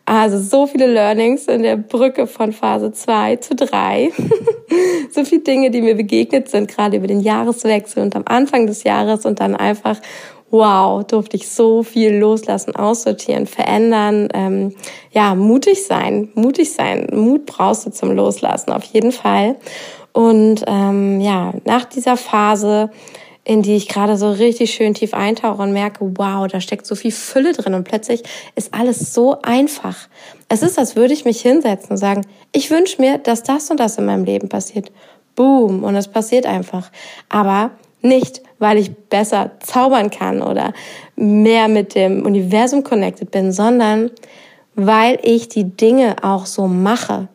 [0.05, 4.11] Also so viele Learnings in der Brücke von Phase 2 zu 3.
[5.11, 8.83] so viele Dinge, die mir begegnet sind, gerade über den Jahreswechsel und am Anfang des
[8.83, 9.97] Jahres und dann einfach,
[10.51, 14.75] wow, durfte ich so viel loslassen, aussortieren, verändern, ähm,
[15.11, 17.07] ja, mutig sein, mutig sein.
[17.11, 19.55] Mut brauchst du zum Loslassen, auf jeden Fall.
[20.13, 22.91] Und ähm, ja, nach dieser Phase,
[23.43, 26.95] in die ich gerade so richtig schön tief eintauche und merke, wow, da steckt so
[26.95, 28.21] viel Fülle drin und plötzlich
[28.55, 29.97] ist alles so einfach.
[30.47, 33.79] Es ist, als würde ich mich hinsetzen und sagen, ich wünsche mir, dass das und
[33.79, 34.91] das in meinem Leben passiert.
[35.35, 36.91] Boom, und es passiert einfach.
[37.29, 37.71] Aber
[38.01, 40.73] nicht, weil ich besser zaubern kann oder
[41.15, 44.11] mehr mit dem Universum connected bin, sondern
[44.75, 47.27] weil ich die Dinge auch so mache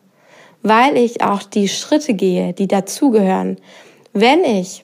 [0.67, 3.57] weil ich auch die Schritte gehe, die dazugehören.
[4.13, 4.83] Wenn ich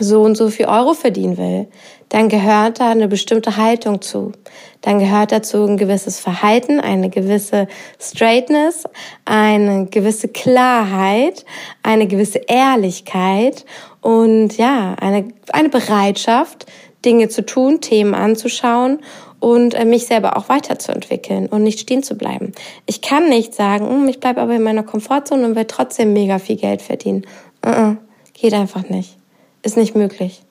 [0.00, 1.66] so und so viel Euro verdienen will,
[2.08, 4.32] dann gehört da eine bestimmte Haltung zu.
[4.80, 7.66] Dann gehört dazu ein gewisses Verhalten, eine gewisse
[8.00, 8.84] Straightness,
[9.24, 11.44] eine gewisse Klarheit,
[11.82, 13.64] eine gewisse Ehrlichkeit
[14.00, 16.66] und ja, eine, eine Bereitschaft,
[17.04, 19.00] Dinge zu tun, Themen anzuschauen
[19.40, 22.52] und äh, mich selber auch weiterzuentwickeln und nicht stehen zu bleiben.
[22.86, 26.38] Ich kann nicht sagen, hm, ich bleibe aber in meiner Komfortzone und will trotzdem mega
[26.38, 27.26] viel Geld verdienen.
[27.64, 27.96] Uh -uh,
[28.34, 29.16] geht einfach nicht.
[29.62, 30.42] Ist nicht möglich.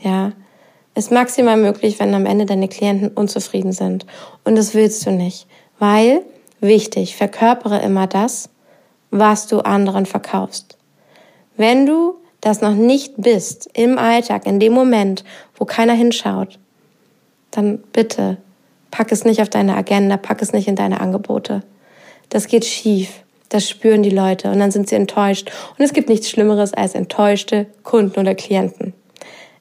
[0.00, 0.32] Ja,
[0.94, 4.06] ist maximal möglich, wenn am Ende deine Klienten unzufrieden sind.
[4.44, 5.46] Und das willst du nicht,
[5.78, 6.22] weil,
[6.60, 8.48] wichtig, verkörpere immer das,
[9.10, 10.76] was du anderen verkaufst.
[11.56, 15.24] Wenn du das noch nicht bist im Alltag, in dem Moment,
[15.56, 16.58] wo keiner hinschaut,
[17.50, 18.38] dann bitte
[18.90, 21.62] pack es nicht auf deine Agenda, pack es nicht in deine Angebote.
[22.28, 23.22] Das geht schief.
[23.48, 25.50] Das spüren die Leute und dann sind sie enttäuscht.
[25.78, 28.92] Und es gibt nichts Schlimmeres als enttäuschte Kunden oder Klienten.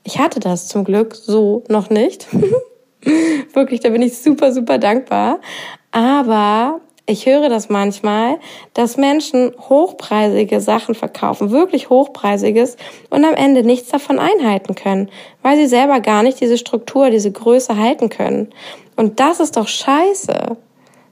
[0.03, 2.27] Ich hatte das zum Glück so noch nicht.
[3.53, 5.39] Wirklich, da bin ich super, super dankbar.
[5.91, 8.37] Aber ich höre das manchmal,
[8.73, 12.75] dass Menschen hochpreisige Sachen verkaufen, wirklich hochpreisiges
[13.09, 15.09] und am Ende nichts davon einhalten können,
[15.41, 18.49] weil sie selber gar nicht diese Struktur, diese Größe halten können.
[18.97, 20.57] Und das ist doch scheiße.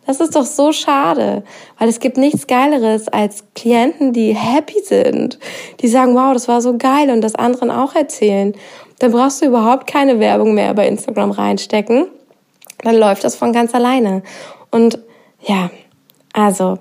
[0.05, 1.43] Das ist doch so schade,
[1.79, 5.39] weil es gibt nichts Geileres als Klienten, die happy sind,
[5.79, 8.53] die sagen, wow, das war so geil und das anderen auch erzählen.
[8.99, 12.07] Dann brauchst du überhaupt keine Werbung mehr bei Instagram reinstecken.
[12.83, 14.21] Dann läuft das von ganz alleine.
[14.69, 14.99] Und
[15.41, 15.71] ja,
[16.35, 16.79] also,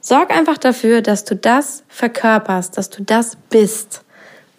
[0.00, 4.04] sorg einfach dafür, dass du das verkörperst, dass du das bist,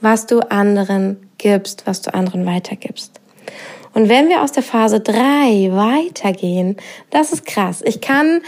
[0.02, 3.22] was du anderen gibst, was du anderen weitergibst.
[3.94, 6.76] Und wenn wir aus der Phase 3 weitergehen,
[7.12, 7.82] das ist krass.
[7.86, 8.42] Ich kann,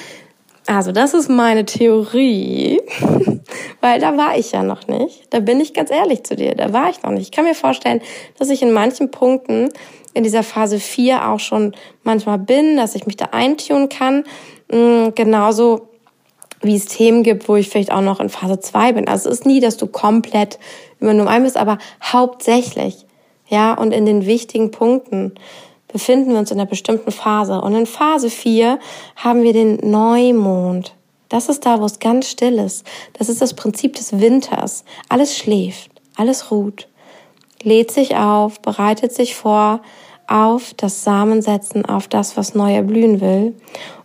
[0.65, 2.81] also das ist meine Theorie,
[3.79, 5.27] weil da war ich ja noch nicht.
[5.29, 7.21] Da bin ich ganz ehrlich zu dir, da war ich noch nicht.
[7.21, 8.01] Ich kann mir vorstellen,
[8.38, 9.69] dass ich in manchen Punkten
[10.13, 11.73] in dieser Phase 4 auch schon
[12.03, 14.25] manchmal bin, dass ich mich da eintun kann.
[14.70, 15.88] Mm, genauso
[16.61, 19.07] wie es Themen gibt, wo ich vielleicht auch noch in Phase 2 bin.
[19.07, 20.59] Also es ist nie, dass du komplett
[20.99, 23.05] über Nummer 1 bist, aber hauptsächlich,
[23.47, 25.34] ja, und in den wichtigen Punkten
[25.88, 27.61] befinden wir uns in einer bestimmten Phase.
[27.61, 28.80] Und in Phase 4
[29.15, 30.93] haben wir den Neumond.
[31.30, 32.86] Das ist da, wo es ganz still ist.
[33.13, 34.84] Das ist das Prinzip des Winters.
[35.09, 36.88] Alles schläft, alles ruht,
[37.61, 39.82] lädt sich auf, bereitet sich vor
[40.28, 43.55] auf das Samensetzen, auf das, was neu erblühen will.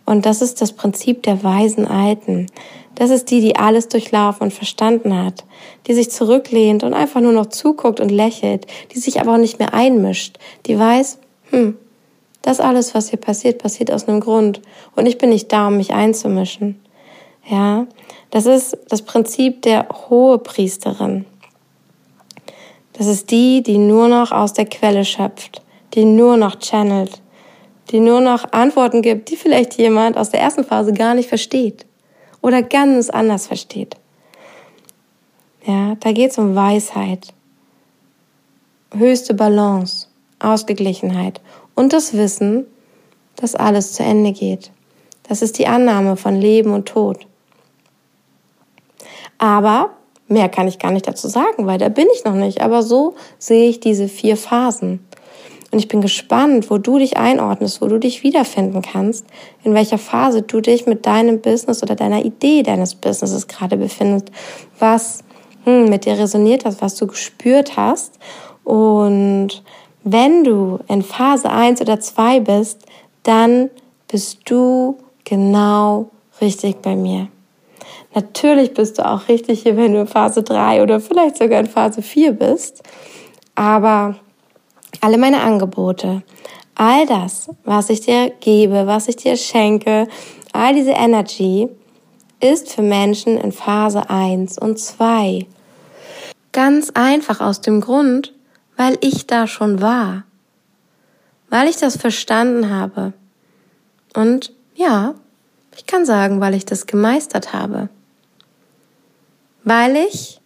[0.05, 2.47] Und das ist das Prinzip der weisen Alten.
[2.95, 5.45] Das ist die, die alles durchlaufen und verstanden hat,
[5.87, 9.59] die sich zurücklehnt und einfach nur noch zuguckt und lächelt, die sich aber auch nicht
[9.59, 10.37] mehr einmischt,
[10.67, 11.17] die weiß,
[11.49, 11.77] hm,
[12.43, 14.61] das alles, was hier passiert, passiert aus einem Grund
[14.95, 16.79] und ich bin nicht da, um mich einzumischen.
[17.49, 17.87] Ja,
[18.29, 21.25] das ist das Prinzip der hohe Priesterin.
[22.93, 25.61] Das ist die, die nur noch aus der Quelle schöpft,
[25.95, 27.22] die nur noch channelt,
[27.91, 31.85] die nur noch Antworten gibt, die vielleicht jemand aus der ersten Phase gar nicht versteht
[32.41, 33.95] oder ganz anders versteht.
[35.65, 37.33] Ja, da geht es um Weisheit,
[38.93, 40.07] höchste Balance,
[40.39, 41.41] Ausgeglichenheit
[41.75, 42.65] und das Wissen,
[43.35, 44.71] dass alles zu Ende geht.
[45.23, 47.25] Das ist die Annahme von Leben und Tod.
[49.37, 49.91] Aber
[50.27, 52.61] mehr kann ich gar nicht dazu sagen, weil da bin ich noch nicht.
[52.61, 55.05] Aber so sehe ich diese vier Phasen.
[55.73, 59.25] Und ich bin gespannt, wo du dich einordnest, wo du dich wiederfinden kannst,
[59.63, 64.27] in welcher Phase du dich mit deinem Business oder deiner Idee deines Businesses gerade befindest,
[64.77, 65.23] was
[65.63, 68.19] hm, mit dir resoniert hat, was du gespürt hast.
[68.63, 69.63] Und
[70.03, 72.85] wenn du in Phase 1 oder 2 bist,
[73.23, 73.71] dann
[74.07, 77.29] bist du genau richtig bei mir.
[78.13, 81.65] Natürlich bist du auch richtig hier, wenn du in Phase 3 oder vielleicht sogar in
[81.65, 82.83] Phase 4 bist.
[83.55, 84.17] Aber
[85.01, 86.23] alle meine Angebote,
[86.75, 90.07] all das, was ich dir gebe, was ich dir schenke,
[90.51, 91.69] all diese Energy
[92.39, 95.45] ist für Menschen in Phase 1 und 2.
[96.51, 98.33] Ganz einfach aus dem Grund,
[98.75, 100.23] weil ich da schon war.
[101.49, 103.13] Weil ich das verstanden habe.
[104.15, 105.15] Und ja,
[105.75, 107.89] ich kann sagen, weil ich das gemeistert habe.
[109.63, 110.41] Weil ich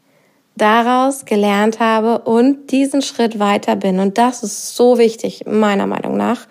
[0.57, 3.99] daraus gelernt habe und diesen Schritt weiter bin.
[3.99, 6.47] Und das ist so wichtig, meiner Meinung nach,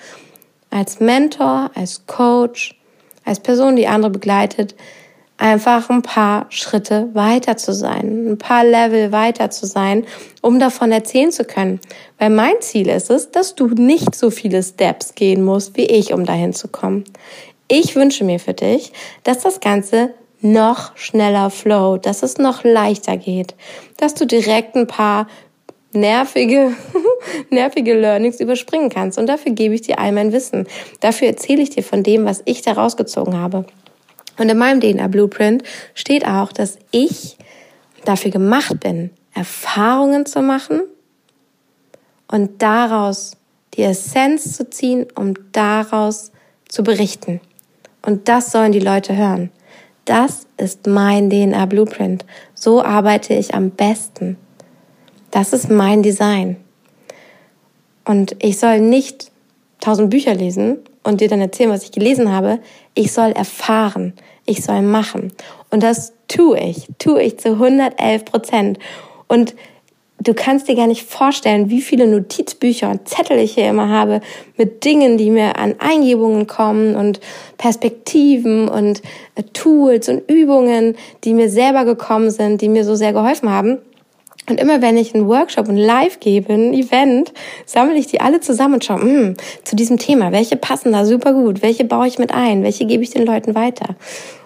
[0.71, 2.79] als Mentor, als Coach,
[3.25, 4.75] als Person, die andere begleitet,
[5.39, 10.07] einfach ein paar Schritte weiter zu sein, ein paar Level weiter zu sein,
[10.41, 11.81] um davon erzählen zu können.
[12.19, 16.13] Weil mein Ziel ist es, dass du nicht so viele Steps gehen musst wie ich,
[16.13, 17.05] um dahin zu kommen.
[17.69, 18.93] Ich wünsche mir für dich,
[19.25, 23.55] dass das Ganze noch schneller flow, dass es noch leichter geht,
[23.97, 25.27] dass du direkt ein paar
[25.93, 26.75] nervige,
[27.51, 29.19] nervige Learnings überspringen kannst.
[29.19, 30.67] Und dafür gebe ich dir all mein Wissen.
[31.01, 33.65] Dafür erzähle ich dir von dem, was ich da rausgezogen habe.
[34.39, 35.63] Und in meinem DNA Blueprint
[35.95, 37.39] steht auch, dass ich
[38.05, 40.83] dafür gemacht bin, Erfahrungen zu machen
[42.29, 43.33] und daraus
[43.75, 46.33] die Essenz zu ziehen, um daraus
[46.69, 47.41] zu berichten.
[48.05, 49.51] Und das sollen die Leute hören.
[50.07, 52.25] Das ist mein DNA Blueprint.
[52.55, 54.39] So arbeite ich am besten.
[55.33, 56.57] Das ist mein Design.
[58.05, 59.33] Und ich soll nicht
[59.81, 62.61] tausend Bücher lesen und dir dann erzählen, was ich gelesen habe.
[62.95, 64.13] Ich soll erfahren.
[64.47, 65.33] Ich soll machen.
[65.71, 66.87] Und das tue ich.
[67.01, 68.79] Tue ich zu 111 Prozent.
[69.27, 69.57] Und
[70.19, 74.21] du kannst dir gar nicht vorstellen, wie viele Notizbücher und Zettel ich hier immer habe
[74.57, 77.21] mit Dingen, die mir an Eingebungen kommen und
[77.59, 79.03] Perspektiven und
[79.35, 83.79] äh, Tools und Übungen, die mir selber gekommen sind, die mir so sehr geholfen haben.
[84.49, 87.33] Und immer wenn ich einen Workshop und Live gebe, ein Event,
[87.65, 91.05] sammle ich die alle zusammen und schaue, mh, hm, zu diesem Thema, welche passen da
[91.05, 93.97] super gut, welche baue ich mit ein, welche gebe ich den Leuten weiter.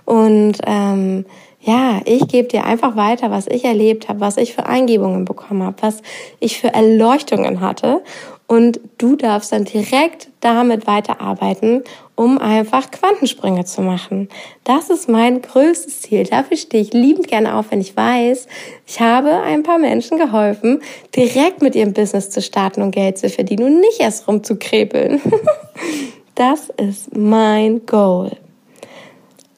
[0.06, 1.26] Und ähm,
[1.62, 5.62] ja, ich gebe dir einfach weiter, was ich erlebt habe, was ich für Eingebungen bekommen
[5.62, 6.02] habe, was
[6.38, 8.02] ich für Erleuchtungen hatte.
[8.46, 11.84] Und du darfst dann direkt damit weiterarbeiten,
[12.16, 14.28] um einfach Quantensprünge zu machen.
[14.64, 16.24] Das ist mein größtes Ziel.
[16.24, 18.48] Dafür stehe ich liebend gerne auf, wenn ich weiß,
[18.86, 20.82] ich habe ein paar Menschen geholfen,
[21.14, 25.20] direkt mit ihrem Business zu starten und Geld zu verdienen und nicht erst rumzukrepeln.
[26.34, 28.32] das ist mein Goal.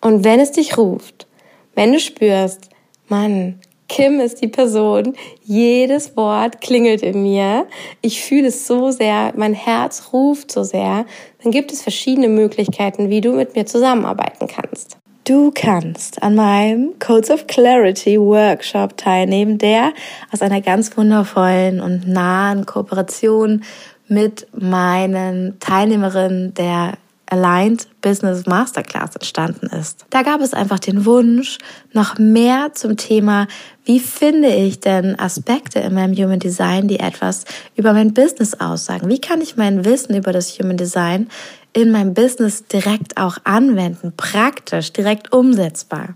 [0.03, 1.27] Und wenn es dich ruft,
[1.75, 2.69] wenn du spürst,
[3.09, 7.67] Mann, Kim ist die Person, jedes Wort klingelt in mir,
[8.01, 11.05] ich fühle es so sehr, mein Herz ruft so sehr,
[11.43, 14.97] dann gibt es verschiedene Möglichkeiten, wie du mit mir zusammenarbeiten kannst.
[15.25, 19.93] Du kannst an meinem Codes of Clarity Workshop teilnehmen, der
[20.33, 23.63] aus einer ganz wundervollen und nahen Kooperation
[24.09, 26.95] mit meinen Teilnehmerinnen der
[27.33, 30.05] Aligned Business Masterclass entstanden ist.
[30.11, 31.57] Da gab es einfach den Wunsch,
[31.95, 33.47] noch mehr zum Thema,
[33.87, 39.09] wie finde ich denn Aspekte in meinem Human Design, die etwas über mein Business aussagen?
[39.09, 41.31] Wie kann ich mein Wissen über das Human Design
[41.73, 46.11] in meinem Business direkt auch anwenden, praktisch, direkt umsetzbar?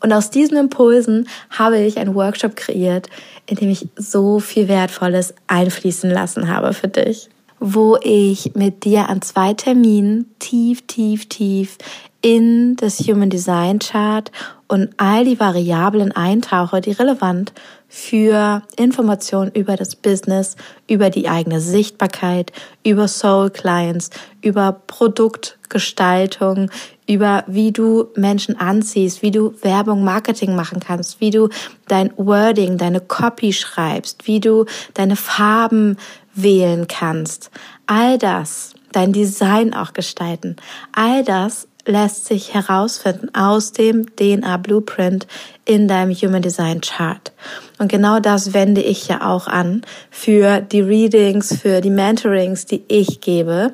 [0.00, 3.08] Und aus diesen Impulsen habe ich einen Workshop kreiert,
[3.46, 7.30] in dem ich so viel Wertvolles einfließen lassen habe für dich
[7.64, 11.78] wo ich mit dir an zwei Terminen tief, tief, tief
[12.22, 14.32] in das Human Design Chart
[14.66, 17.52] und all die Variablen eintauche, die relevant
[17.88, 20.56] für Informationen über das Business,
[20.88, 22.50] über die eigene Sichtbarkeit,
[22.84, 24.10] über Soul Clients,
[24.40, 26.70] über Produktgestaltung,
[27.06, 31.48] über wie du Menschen anziehst, wie du Werbung, Marketing machen kannst, wie du
[31.86, 35.98] dein Wording, deine Copy schreibst, wie du deine Farben
[36.34, 37.50] wählen kannst.
[37.86, 40.56] All das, dein Design auch gestalten,
[40.92, 45.26] all das lässt sich herausfinden aus dem DNA Blueprint
[45.64, 47.32] in deinem Human Design Chart.
[47.78, 52.84] Und genau das wende ich ja auch an für die Readings, für die Mentorings, die
[52.86, 53.72] ich gebe,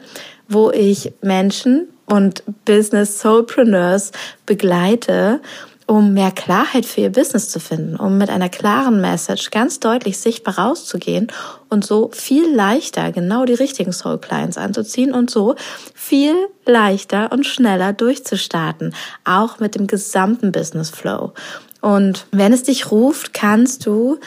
[0.49, 4.13] wo ich Menschen und Business Soulpreneurs
[4.47, 5.41] begleite
[5.89, 10.19] um mehr Klarheit für ihr Business zu finden, um mit einer klaren Message ganz deutlich
[10.19, 11.29] sichtbar rauszugehen
[11.71, 15.57] und so viel leichter genau die richtigen Soul Clients anzuziehen und so
[15.95, 16.35] viel
[16.67, 21.33] leichter und schneller durchzustarten, auch mit dem gesamten Business Flow.
[21.81, 24.19] Und wenn es dich ruft, kannst du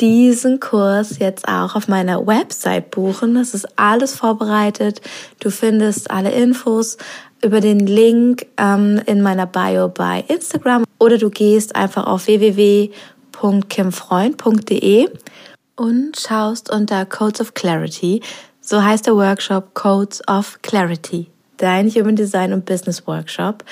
[0.00, 3.34] diesen Kurs jetzt auch auf meiner Website buchen.
[3.34, 5.00] Das ist alles vorbereitet.
[5.40, 6.96] Du findest alle Infos
[7.42, 15.08] über den Link ähm, in meiner Bio bei Instagram oder du gehst einfach auf www.kimfreund.de
[15.76, 18.20] und schaust unter Codes of Clarity.
[18.60, 21.28] So heißt der Workshop Codes of Clarity.
[21.58, 23.64] Dein Human Design und Business Workshop.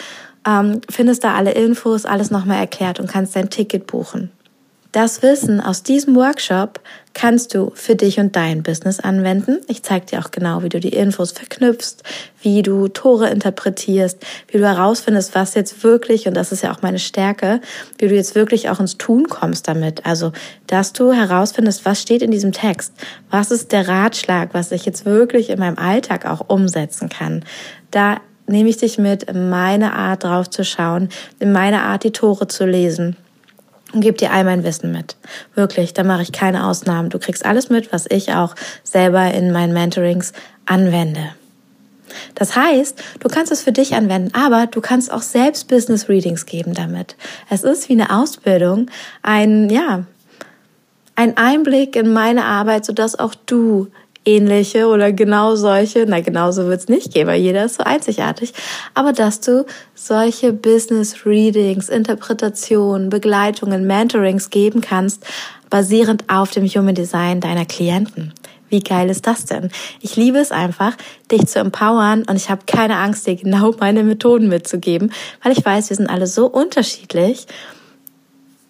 [0.46, 4.30] Ähm, findest da alle Infos, alles nochmal erklärt und kannst dein Ticket buchen.
[4.94, 6.78] Das Wissen aus diesem Workshop
[7.14, 9.58] kannst du für dich und dein Business anwenden.
[9.66, 12.04] Ich zeige dir auch genau, wie du die Infos verknüpfst,
[12.42, 16.82] wie du Tore interpretierst, wie du herausfindest, was jetzt wirklich, und das ist ja auch
[16.82, 17.60] meine Stärke,
[17.98, 20.06] wie du jetzt wirklich auch ins Tun kommst damit.
[20.06, 20.30] Also,
[20.68, 22.92] dass du herausfindest, was steht in diesem Text,
[23.30, 27.44] was ist der Ratschlag, was ich jetzt wirklich in meinem Alltag auch umsetzen kann.
[27.90, 31.08] Da nehme ich dich mit, in meine Art drauf zu schauen,
[31.40, 33.16] in meine Art die Tore zu lesen
[33.94, 35.16] und gebe dir all mein Wissen mit.
[35.54, 37.10] Wirklich, da mache ich keine Ausnahmen.
[37.10, 40.32] Du kriegst alles mit, was ich auch selber in meinen Mentorings
[40.66, 41.30] anwende.
[42.34, 46.46] Das heißt, du kannst es für dich anwenden, aber du kannst auch selbst Business Readings
[46.46, 47.16] geben damit.
[47.50, 48.90] Es ist wie eine Ausbildung,
[49.22, 50.04] ein, ja,
[51.16, 53.88] ein Einblick in meine Arbeit, sodass auch du
[54.24, 58.52] ähnliche oder genau solche, na genauso wird's nicht geben, weil jeder ist so einzigartig,
[58.94, 65.24] aber dass du solche Business Readings, Interpretationen, Begleitungen, Mentorings geben kannst,
[65.70, 68.32] basierend auf dem Human Design deiner Klienten.
[68.68, 69.70] Wie geil ist das denn?
[70.00, 70.96] Ich liebe es einfach,
[71.30, 75.12] dich zu empowern und ich habe keine Angst, dir genau meine Methoden mitzugeben,
[75.42, 77.46] weil ich weiß, wir sind alle so unterschiedlich.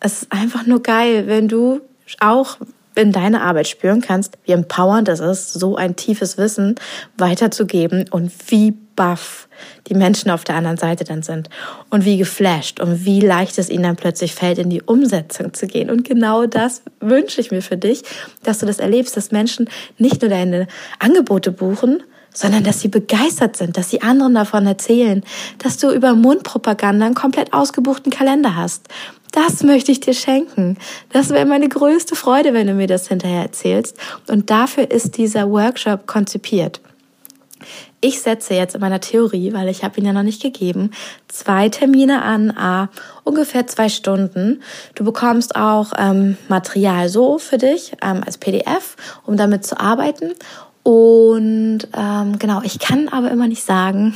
[0.01, 1.81] Es ist einfach nur geil, wenn du
[2.21, 2.59] auch
[2.97, 6.77] in deiner Arbeit spüren kannst, wie empowernd es ist, so ein tiefes Wissen
[7.17, 9.49] weiterzugeben und wie baff
[9.89, 11.49] die Menschen auf der anderen Seite dann sind
[11.91, 15.67] und wie geflasht und wie leicht es ihnen dann plötzlich fällt, in die Umsetzung zu
[15.67, 15.91] gehen.
[15.91, 18.03] Und genau das wünsche ich mir für dich,
[18.43, 19.69] dass du das erlebst, dass Menschen
[19.99, 20.67] nicht nur deine
[20.99, 25.23] Angebote buchen, sondern dass sie begeistert sind, dass sie anderen davon erzählen,
[25.59, 28.89] dass du über Mundpropaganda einen komplett ausgebuchten Kalender hast,
[29.35, 30.79] das möchte ich dir schenken.
[31.11, 33.97] Das wäre meine größte Freude, wenn du mir das hinterher erzählst.
[34.29, 36.81] Und dafür ist dieser Workshop konzipiert.
[38.01, 40.91] Ich setze jetzt in meiner Theorie, weil ich habe ihn ja noch nicht gegeben,
[41.29, 42.91] zwei Termine an, a,
[43.25, 44.63] ungefähr zwei Stunden.
[44.95, 50.35] Du bekommst auch ähm, Material so für dich ähm, als PDF, um damit zu arbeiten.
[50.85, 54.15] Und ähm, genau, ich kann aber immer nicht sagen.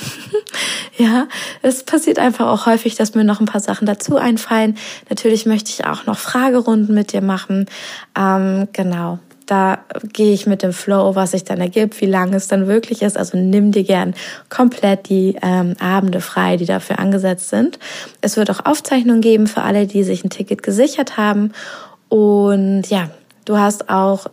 [0.98, 1.26] ja,
[1.62, 4.76] es passiert einfach auch häufig, dass mir noch ein paar Sachen dazu einfallen.
[5.08, 7.66] Natürlich möchte ich auch noch Fragerunden mit dir machen.
[8.14, 9.78] Ähm, genau, da
[10.12, 13.16] gehe ich mit dem Flow, was sich dann ergibt, wie lange es dann wirklich ist.
[13.16, 14.12] Also nimm dir gern
[14.50, 17.78] komplett die ähm, Abende frei, die dafür angesetzt sind.
[18.20, 21.52] Es wird auch Aufzeichnungen geben für alle, die sich ein Ticket gesichert haben.
[22.10, 23.08] Und ja,
[23.46, 24.26] du hast auch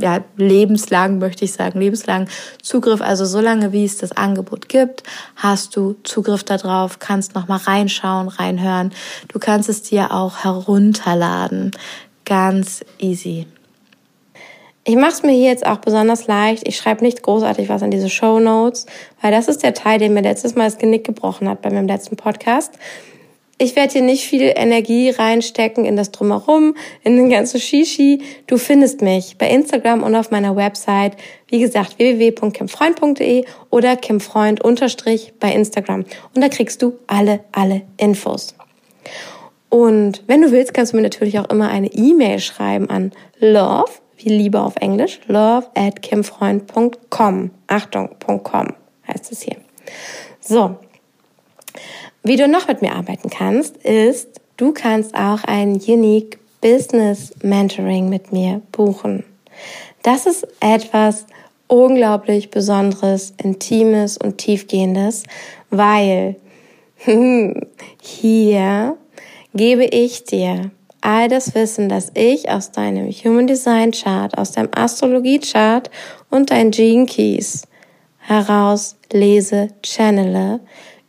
[0.00, 2.28] ja, lebenslang, möchte ich sagen, lebenslang
[2.62, 3.00] Zugriff.
[3.00, 5.02] Also solange wie es das Angebot gibt,
[5.36, 8.92] hast du Zugriff darauf, kannst nochmal reinschauen, reinhören.
[9.28, 11.70] Du kannst es dir auch herunterladen.
[12.24, 13.46] Ganz easy.
[14.88, 16.66] Ich mache es mir hier jetzt auch besonders leicht.
[16.68, 18.86] Ich schreibe nicht großartig was in diese Show Notes,
[19.20, 21.88] weil das ist der Teil, der mir letztes Mal das Genick gebrochen hat bei meinem
[21.88, 22.72] letzten Podcast.
[23.58, 28.20] Ich werde hier nicht viel Energie reinstecken in das Drumherum, in den ganzen Shishi.
[28.46, 31.16] Du findest mich bei Instagram und auf meiner Website,
[31.48, 36.04] wie gesagt, www.kimfreund.de oder kimfreund unterstrich bei Instagram.
[36.34, 38.54] Und da kriegst du alle, alle Infos.
[39.70, 43.90] Und wenn du willst, kannst du mir natürlich auch immer eine E-Mail schreiben an love,
[44.18, 47.50] wie Liebe auf Englisch, love at kimfreund.com.
[47.68, 48.10] Achtung,
[48.42, 48.74] .com
[49.08, 49.56] heißt es hier.
[50.40, 50.76] So,
[52.26, 58.08] wie du noch mit mir arbeiten kannst, ist, du kannst auch ein Unique Business Mentoring
[58.08, 59.24] mit mir buchen.
[60.02, 61.26] Das ist etwas
[61.68, 65.24] unglaublich Besonderes, Intimes und Tiefgehendes,
[65.70, 66.36] weil
[68.00, 68.96] hier
[69.54, 70.70] gebe ich dir
[71.00, 75.90] all das Wissen, das ich aus deinem Human Design Chart, aus deinem Astrologie Chart
[76.30, 77.62] und deinen Gene Keys
[78.18, 80.60] heraus lese, channele,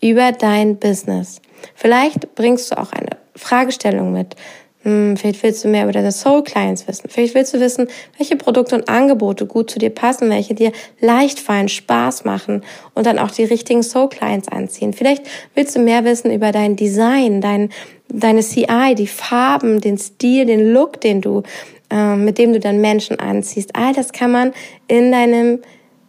[0.01, 1.41] über dein Business.
[1.75, 4.35] Vielleicht bringst du auch eine Fragestellung mit.
[4.83, 7.09] Hm, vielleicht willst du mehr über deine Soul Clients wissen.
[7.09, 7.87] Vielleicht willst du wissen,
[8.17, 10.71] welche Produkte und Angebote gut zu dir passen, welche dir
[11.01, 14.93] leicht fallen, Spaß machen und dann auch die richtigen Soul Clients anziehen.
[14.93, 15.23] Vielleicht
[15.55, 17.69] willst du mehr wissen über dein Design, dein,
[18.07, 21.43] deine CI, die Farben, den Stil, den Look, den du,
[21.89, 23.75] äh, mit dem du dann Menschen anziehst.
[23.75, 24.53] All das kann man
[24.87, 25.59] in deinem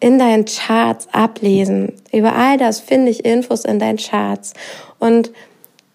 [0.00, 1.94] in deinen Charts ablesen.
[2.12, 4.54] Über all das finde ich Infos in deinen Charts.
[4.98, 5.32] Und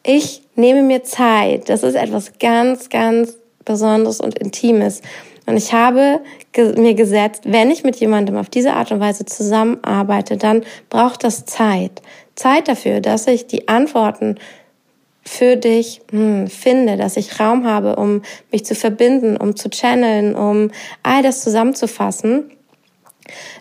[0.04, 1.70] ich nehme mir Zeit.
[1.70, 5.02] Das ist etwas ganz, ganz Besonderes und Intimes.
[5.46, 6.22] Und ich habe
[6.58, 11.46] mir gesetzt, wenn ich mit jemandem auf diese Art und Weise zusammenarbeite, dann braucht das
[11.46, 12.02] Zeit.
[12.36, 14.38] Zeit dafür, dass ich die Antworten
[15.26, 20.36] für dich hm, finde, dass ich Raum habe, um mich zu verbinden, um zu channeln,
[20.36, 22.52] um all das zusammenzufassen,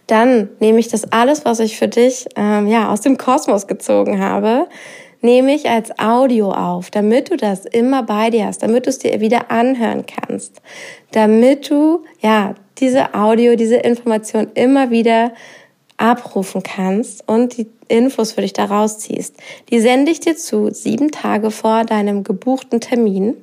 [0.07, 4.21] dann nehme ich das alles, was ich für dich ähm, ja aus dem Kosmos gezogen
[4.21, 4.67] habe,
[5.21, 8.99] nehme ich als Audio auf, damit du das immer bei dir hast, damit du es
[8.99, 10.61] dir wieder anhören kannst,
[11.13, 15.33] damit du ja diese Audio, diese Information immer wieder
[15.97, 19.37] abrufen kannst und die Infos für dich da rausziehst.
[19.71, 23.37] Die sende ich dir zu sieben Tage vor deinem gebuchten Termin.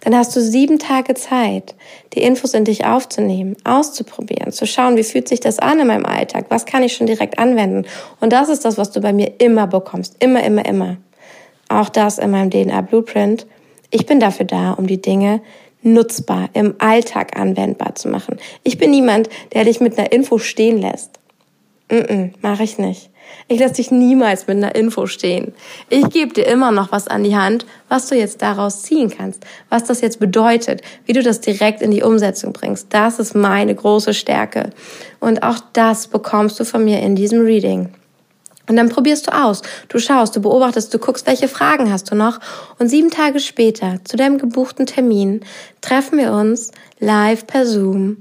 [0.00, 1.74] Dann hast du sieben Tage Zeit,
[2.14, 6.06] die Infos in dich aufzunehmen, auszuprobieren, zu schauen, wie fühlt sich das an in meinem
[6.06, 7.86] Alltag, was kann ich schon direkt anwenden.
[8.20, 10.96] Und das ist das, was du bei mir immer bekommst, immer, immer, immer.
[11.68, 13.46] Auch das in meinem DNA Blueprint.
[13.90, 15.40] Ich bin dafür da, um die Dinge
[15.82, 18.38] nutzbar im Alltag anwendbar zu machen.
[18.64, 21.18] Ich bin niemand, der dich mit einer Info stehen lässt.
[21.90, 23.10] Mm, -mm mache ich nicht.
[23.48, 25.54] Ich lasse dich niemals mit einer Info stehen.
[25.88, 29.44] Ich gebe dir immer noch was an die Hand, was du jetzt daraus ziehen kannst,
[29.70, 32.88] was das jetzt bedeutet, wie du das direkt in die Umsetzung bringst.
[32.90, 34.70] Das ist meine große Stärke.
[35.20, 37.88] Und auch das bekommst du von mir in diesem Reading.
[38.68, 39.62] Und dann probierst du aus.
[39.88, 42.38] Du schaust, du beobachtest, du guckst, welche Fragen hast du noch.
[42.78, 45.40] Und sieben Tage später, zu deinem gebuchten Termin,
[45.80, 46.70] treffen wir uns
[47.00, 48.18] live per Zoom.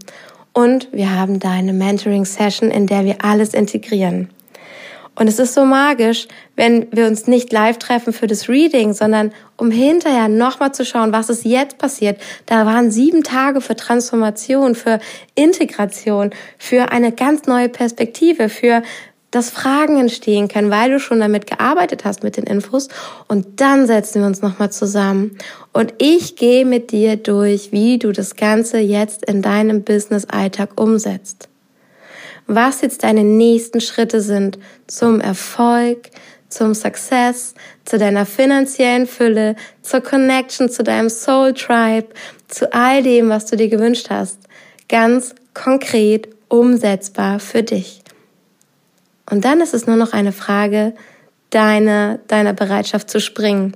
[0.53, 4.29] Und wir haben deine Mentoring-Session, in der wir alles integrieren.
[5.17, 9.31] Und es ist so magisch, wenn wir uns nicht live treffen für das Reading, sondern
[9.57, 12.21] um hinterher nochmal zu schauen, was ist jetzt passiert.
[12.45, 14.99] Da waren sieben Tage für Transformation, für
[15.33, 18.83] Integration, für eine ganz neue Perspektive, für
[19.31, 22.87] dass Fragen entstehen können, weil du schon damit gearbeitet hast mit den Infos.
[23.27, 25.37] Und dann setzen wir uns nochmal zusammen.
[25.73, 31.46] Und ich gehe mit dir durch, wie du das Ganze jetzt in deinem Business-Alltag umsetzt
[32.47, 36.09] was jetzt deine nächsten Schritte sind zum Erfolg,
[36.49, 37.53] zum Success,
[37.85, 42.07] zu deiner finanziellen Fülle, zur Connection zu deinem Soul Tribe,
[42.47, 44.39] zu all dem, was du dir gewünscht hast.
[44.87, 48.01] Ganz konkret umsetzbar für dich.
[49.29, 50.93] Und dann ist es nur noch eine Frage
[51.49, 53.75] deiner, deiner Bereitschaft zu springen.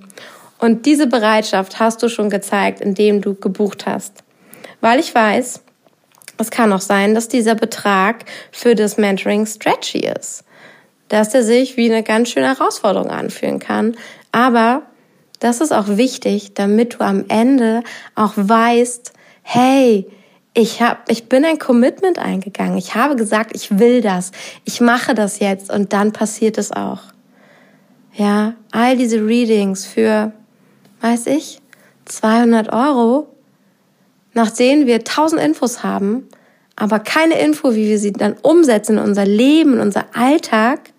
[0.60, 4.24] Und diese Bereitschaft hast du schon gezeigt, indem du gebucht hast.
[4.80, 5.61] Weil ich weiß,
[6.42, 10.44] es kann auch sein, dass dieser Betrag für das Mentoring stretchy ist.
[11.08, 13.96] Dass er sich wie eine ganz schöne Herausforderung anfühlen kann.
[14.32, 14.84] Aber
[15.40, 17.84] das ist auch wichtig, damit du am Ende
[18.16, 20.08] auch weißt, hey,
[20.54, 22.78] ich hab, ich bin ein Commitment eingegangen.
[22.78, 24.32] Ich habe gesagt, ich will das.
[24.66, 27.00] Ich mache das jetzt und dann passiert es auch.
[28.14, 30.34] Ja, all diese Readings für,
[31.00, 31.62] weiß ich,
[32.06, 33.28] 200 Euro
[34.34, 36.28] nach denen wir tausend Infos haben,
[36.76, 40.92] aber keine Info, wie wir sie dann umsetzen in unser Leben, in unser Alltag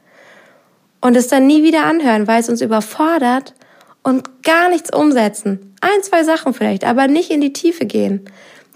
[1.00, 3.54] und es dann nie wieder anhören, weil es uns überfordert
[4.02, 5.74] und gar nichts umsetzen.
[5.80, 8.24] Ein, zwei Sachen vielleicht, aber nicht in die Tiefe gehen.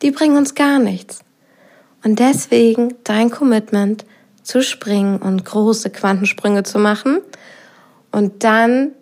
[0.03, 1.21] Die bringen uns gar nichts.
[2.03, 4.05] Und deswegen dein Commitment
[4.43, 7.19] zu springen und große Quantensprünge zu machen
[8.13, 8.93] und dann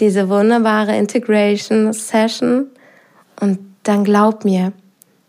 [0.00, 2.66] diese wunderbare Integration Session
[3.40, 4.72] und dann glaub mir,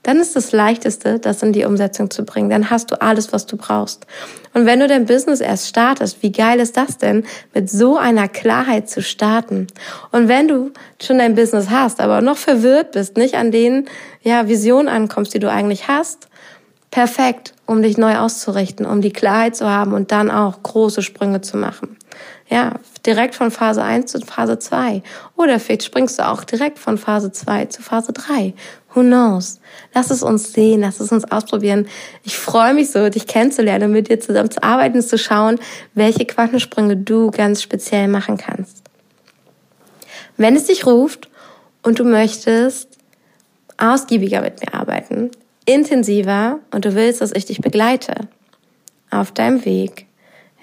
[0.03, 2.49] dann ist das Leichteste, das in die Umsetzung zu bringen.
[2.49, 4.07] Dann hast du alles, was du brauchst.
[4.53, 7.23] Und wenn du dein Business erst startest, wie geil ist das denn,
[7.53, 9.67] mit so einer Klarheit zu starten?
[10.11, 10.71] Und wenn du
[11.01, 13.85] schon dein Business hast, aber noch verwirrt bist, nicht an den
[14.23, 16.27] ja, Visionen ankommst, die du eigentlich hast,
[16.89, 21.41] perfekt, um dich neu auszurichten, um die Klarheit zu haben und dann auch große Sprünge
[21.41, 21.97] zu machen.
[22.49, 22.73] Ja,
[23.05, 25.01] direkt von Phase 1 zu Phase 2.
[25.37, 28.53] Oder vielleicht springst du auch direkt von Phase 2 zu Phase 3.
[28.93, 29.59] Who knows?
[29.93, 31.87] Lass es uns sehen, lass es uns ausprobieren.
[32.23, 35.59] Ich freue mich so, dich kennenzulernen und mit dir zusammen zu arbeiten zu schauen,
[35.93, 38.83] welche Quantensprünge du ganz speziell machen kannst.
[40.37, 41.29] Wenn es dich ruft
[41.83, 42.97] und du möchtest
[43.77, 45.31] ausgiebiger mit mir arbeiten,
[45.65, 48.27] intensiver und du willst, dass ich dich begleite
[49.09, 50.07] auf deinem Weg,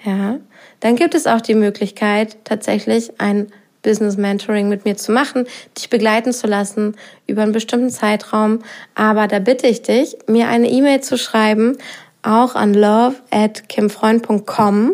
[0.03, 0.39] ja,
[0.79, 3.51] dann gibt es auch die Möglichkeit, tatsächlich ein
[3.81, 5.45] Business Mentoring mit mir zu machen,
[5.77, 6.95] dich begleiten zu lassen
[7.27, 8.59] über einen bestimmten Zeitraum.
[8.95, 11.77] Aber da bitte ich dich, mir eine E-Mail zu schreiben,
[12.21, 14.93] auch an love at kimfreund.com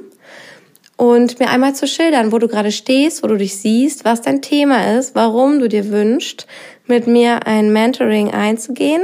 [0.98, 4.42] und mir einmal zu schildern, wo du gerade stehst, wo du dich siehst, was dein
[4.42, 6.48] Thema ist, warum du dir wünschst,
[6.88, 9.04] mit mir ein Mentoring einzugehen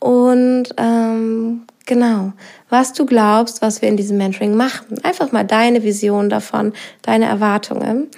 [0.00, 2.32] und ähm, genau,
[2.68, 5.02] was du glaubst, was wir in diesem Mentoring machen.
[5.02, 6.72] Einfach mal deine Vision davon,
[7.02, 8.08] deine Erwartungen.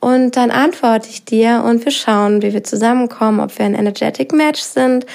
[0.00, 4.32] Und dann antworte ich dir und wir schauen, wie wir zusammenkommen, ob wir ein Energetic
[4.32, 5.06] Match sind,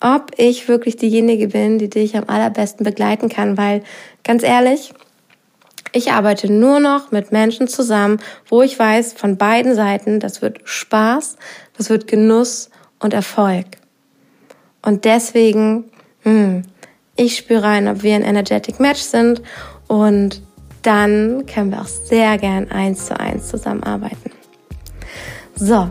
[0.00, 3.82] ob ich wirklich diejenige bin, die dich am allerbesten begleiten kann, weil
[4.24, 4.92] ganz ehrlich,
[5.92, 10.60] ich arbeite nur noch mit Menschen zusammen, wo ich weiß von beiden Seiten, das wird
[10.64, 11.36] Spaß,
[11.76, 12.70] das wird Genuss
[13.00, 13.66] und Erfolg.
[14.82, 15.90] Und deswegen,
[16.22, 16.62] hm,
[17.16, 19.42] ich spüre rein, ob wir ein energetic Match sind
[19.88, 20.42] und
[20.82, 24.30] dann können wir auch sehr gern eins zu eins zusammenarbeiten.
[25.54, 25.90] So,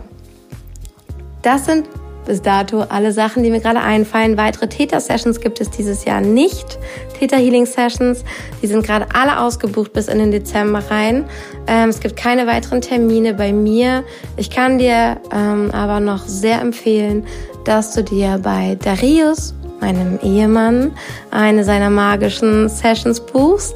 [1.42, 1.86] das sind
[2.26, 4.36] bis dato alle Sachen, die mir gerade einfallen.
[4.36, 6.78] Weitere Theta-Sessions gibt es dieses Jahr nicht.
[7.18, 8.24] Theta-Healing-Sessions,
[8.62, 11.24] die sind gerade alle ausgebucht bis in den Dezember rein.
[11.66, 14.04] Ähm, es gibt keine weiteren Termine bei mir.
[14.36, 17.26] Ich kann dir ähm, aber noch sehr empfehlen,
[17.64, 20.92] dass du dir bei Darius, meinem Ehemann,
[21.30, 23.74] eine seiner magischen Sessions buchst.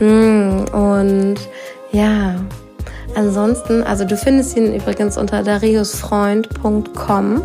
[0.00, 1.36] Hm, und
[1.92, 2.36] ja,
[3.14, 7.42] ansonsten, also du findest ihn übrigens unter dariusfreund.com.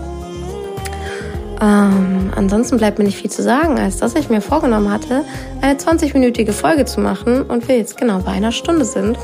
[1.61, 5.23] Ähm, ansonsten bleibt mir nicht viel zu sagen, als dass ich mir vorgenommen hatte,
[5.61, 9.17] eine 20-minütige Folge zu machen und wir jetzt genau bei einer Stunde sind.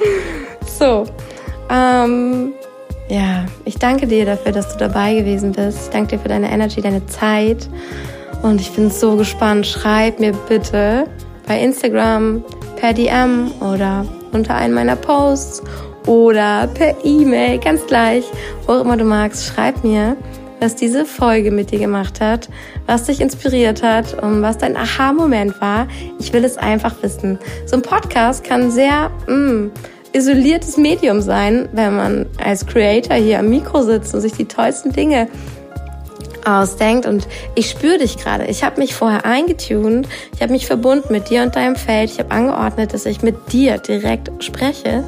[0.78, 1.04] so,
[1.70, 2.52] ähm,
[3.08, 5.78] ja, ich danke dir dafür, dass du dabei gewesen bist.
[5.84, 7.68] Ich danke dir für deine Energy, deine Zeit.
[8.42, 9.66] Und ich bin so gespannt.
[9.66, 11.06] Schreib mir bitte
[11.48, 12.44] bei Instagram,
[12.76, 15.62] per DM oder unter einen meiner Posts
[16.06, 18.24] oder per E-Mail, ganz gleich,
[18.66, 19.46] wo auch immer du magst.
[19.46, 20.16] Schreib mir,
[20.60, 22.48] was diese Folge mit dir gemacht hat,
[22.86, 25.88] was dich inspiriert hat und was dein Aha-Moment war.
[26.18, 27.38] Ich will es einfach wissen.
[27.66, 29.70] So ein Podcast kann sehr mh, mm,
[30.12, 34.92] isoliertes Medium sein, wenn man als Creator hier am Mikro sitzt und sich die tollsten
[34.92, 35.28] Dinge
[36.48, 38.46] ausdenkt und ich spüre dich gerade.
[38.46, 42.18] Ich habe mich vorher eingetunt, ich habe mich verbunden mit dir und deinem Feld, ich
[42.18, 45.04] habe angeordnet, dass ich mit dir direkt spreche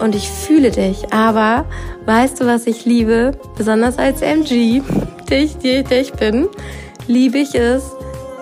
[0.00, 1.12] und ich fühle dich.
[1.12, 1.64] Aber
[2.04, 3.32] weißt du, was ich liebe?
[3.56, 4.82] Besonders als MG,
[5.30, 6.48] dich, die, die ich bin,
[7.06, 7.82] liebe ich es,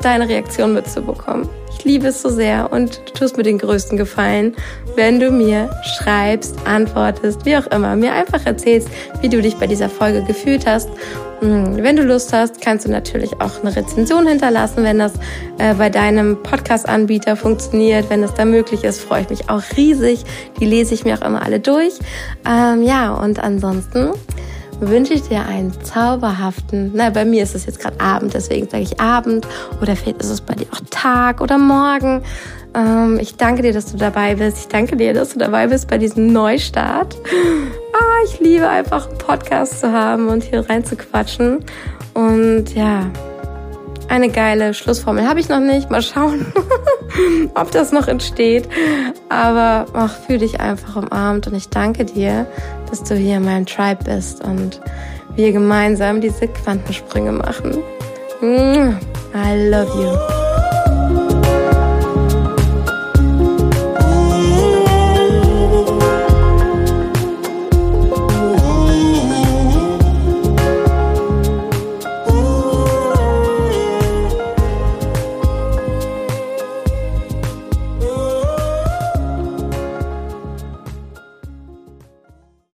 [0.02, 1.48] deine Reaktion mitzubekommen.
[1.76, 4.54] Ich liebe es so sehr und du tust mir den größten Gefallen,
[4.96, 8.88] wenn du mir schreibst, antwortest, wie auch immer, mir einfach erzählst,
[9.20, 10.88] wie du dich bei dieser Folge gefühlt hast.
[11.44, 15.12] Hm, wenn du Lust hast, kannst du natürlich auch eine Rezension hinterlassen, wenn das
[15.58, 18.08] äh, bei deinem Podcast-Anbieter funktioniert.
[18.08, 20.24] Wenn es da möglich ist, freue ich mich auch riesig.
[20.58, 21.98] Die lese ich mir auch immer alle durch.
[22.48, 24.12] Ähm, ja, und ansonsten
[24.80, 28.82] wünsche ich dir einen zauberhaften, na, bei mir ist es jetzt gerade Abend, deswegen sage
[28.82, 29.46] ich Abend
[29.80, 32.22] oder vielleicht ist es bei dir auch Tag oder Morgen.
[32.74, 34.58] Ähm, ich danke dir, dass du dabei bist.
[34.58, 37.16] Ich danke dir, dass du dabei bist bei diesem Neustart.
[37.94, 41.64] Ah, ich liebe einfach einen Podcast zu haben und hier rein zu quatschen.
[42.14, 43.10] Und ja,
[44.08, 45.90] eine geile Schlussformel habe ich noch nicht.
[45.90, 46.46] Mal schauen,
[47.54, 48.68] ob das noch entsteht.
[49.28, 52.46] Aber ach, fühl dich einfach umarmt und ich danke dir,
[52.94, 54.80] dass du hier in meinem Tribe bist und
[55.34, 57.82] wir gemeinsam diese Quantensprünge machen.
[58.40, 60.43] I love you.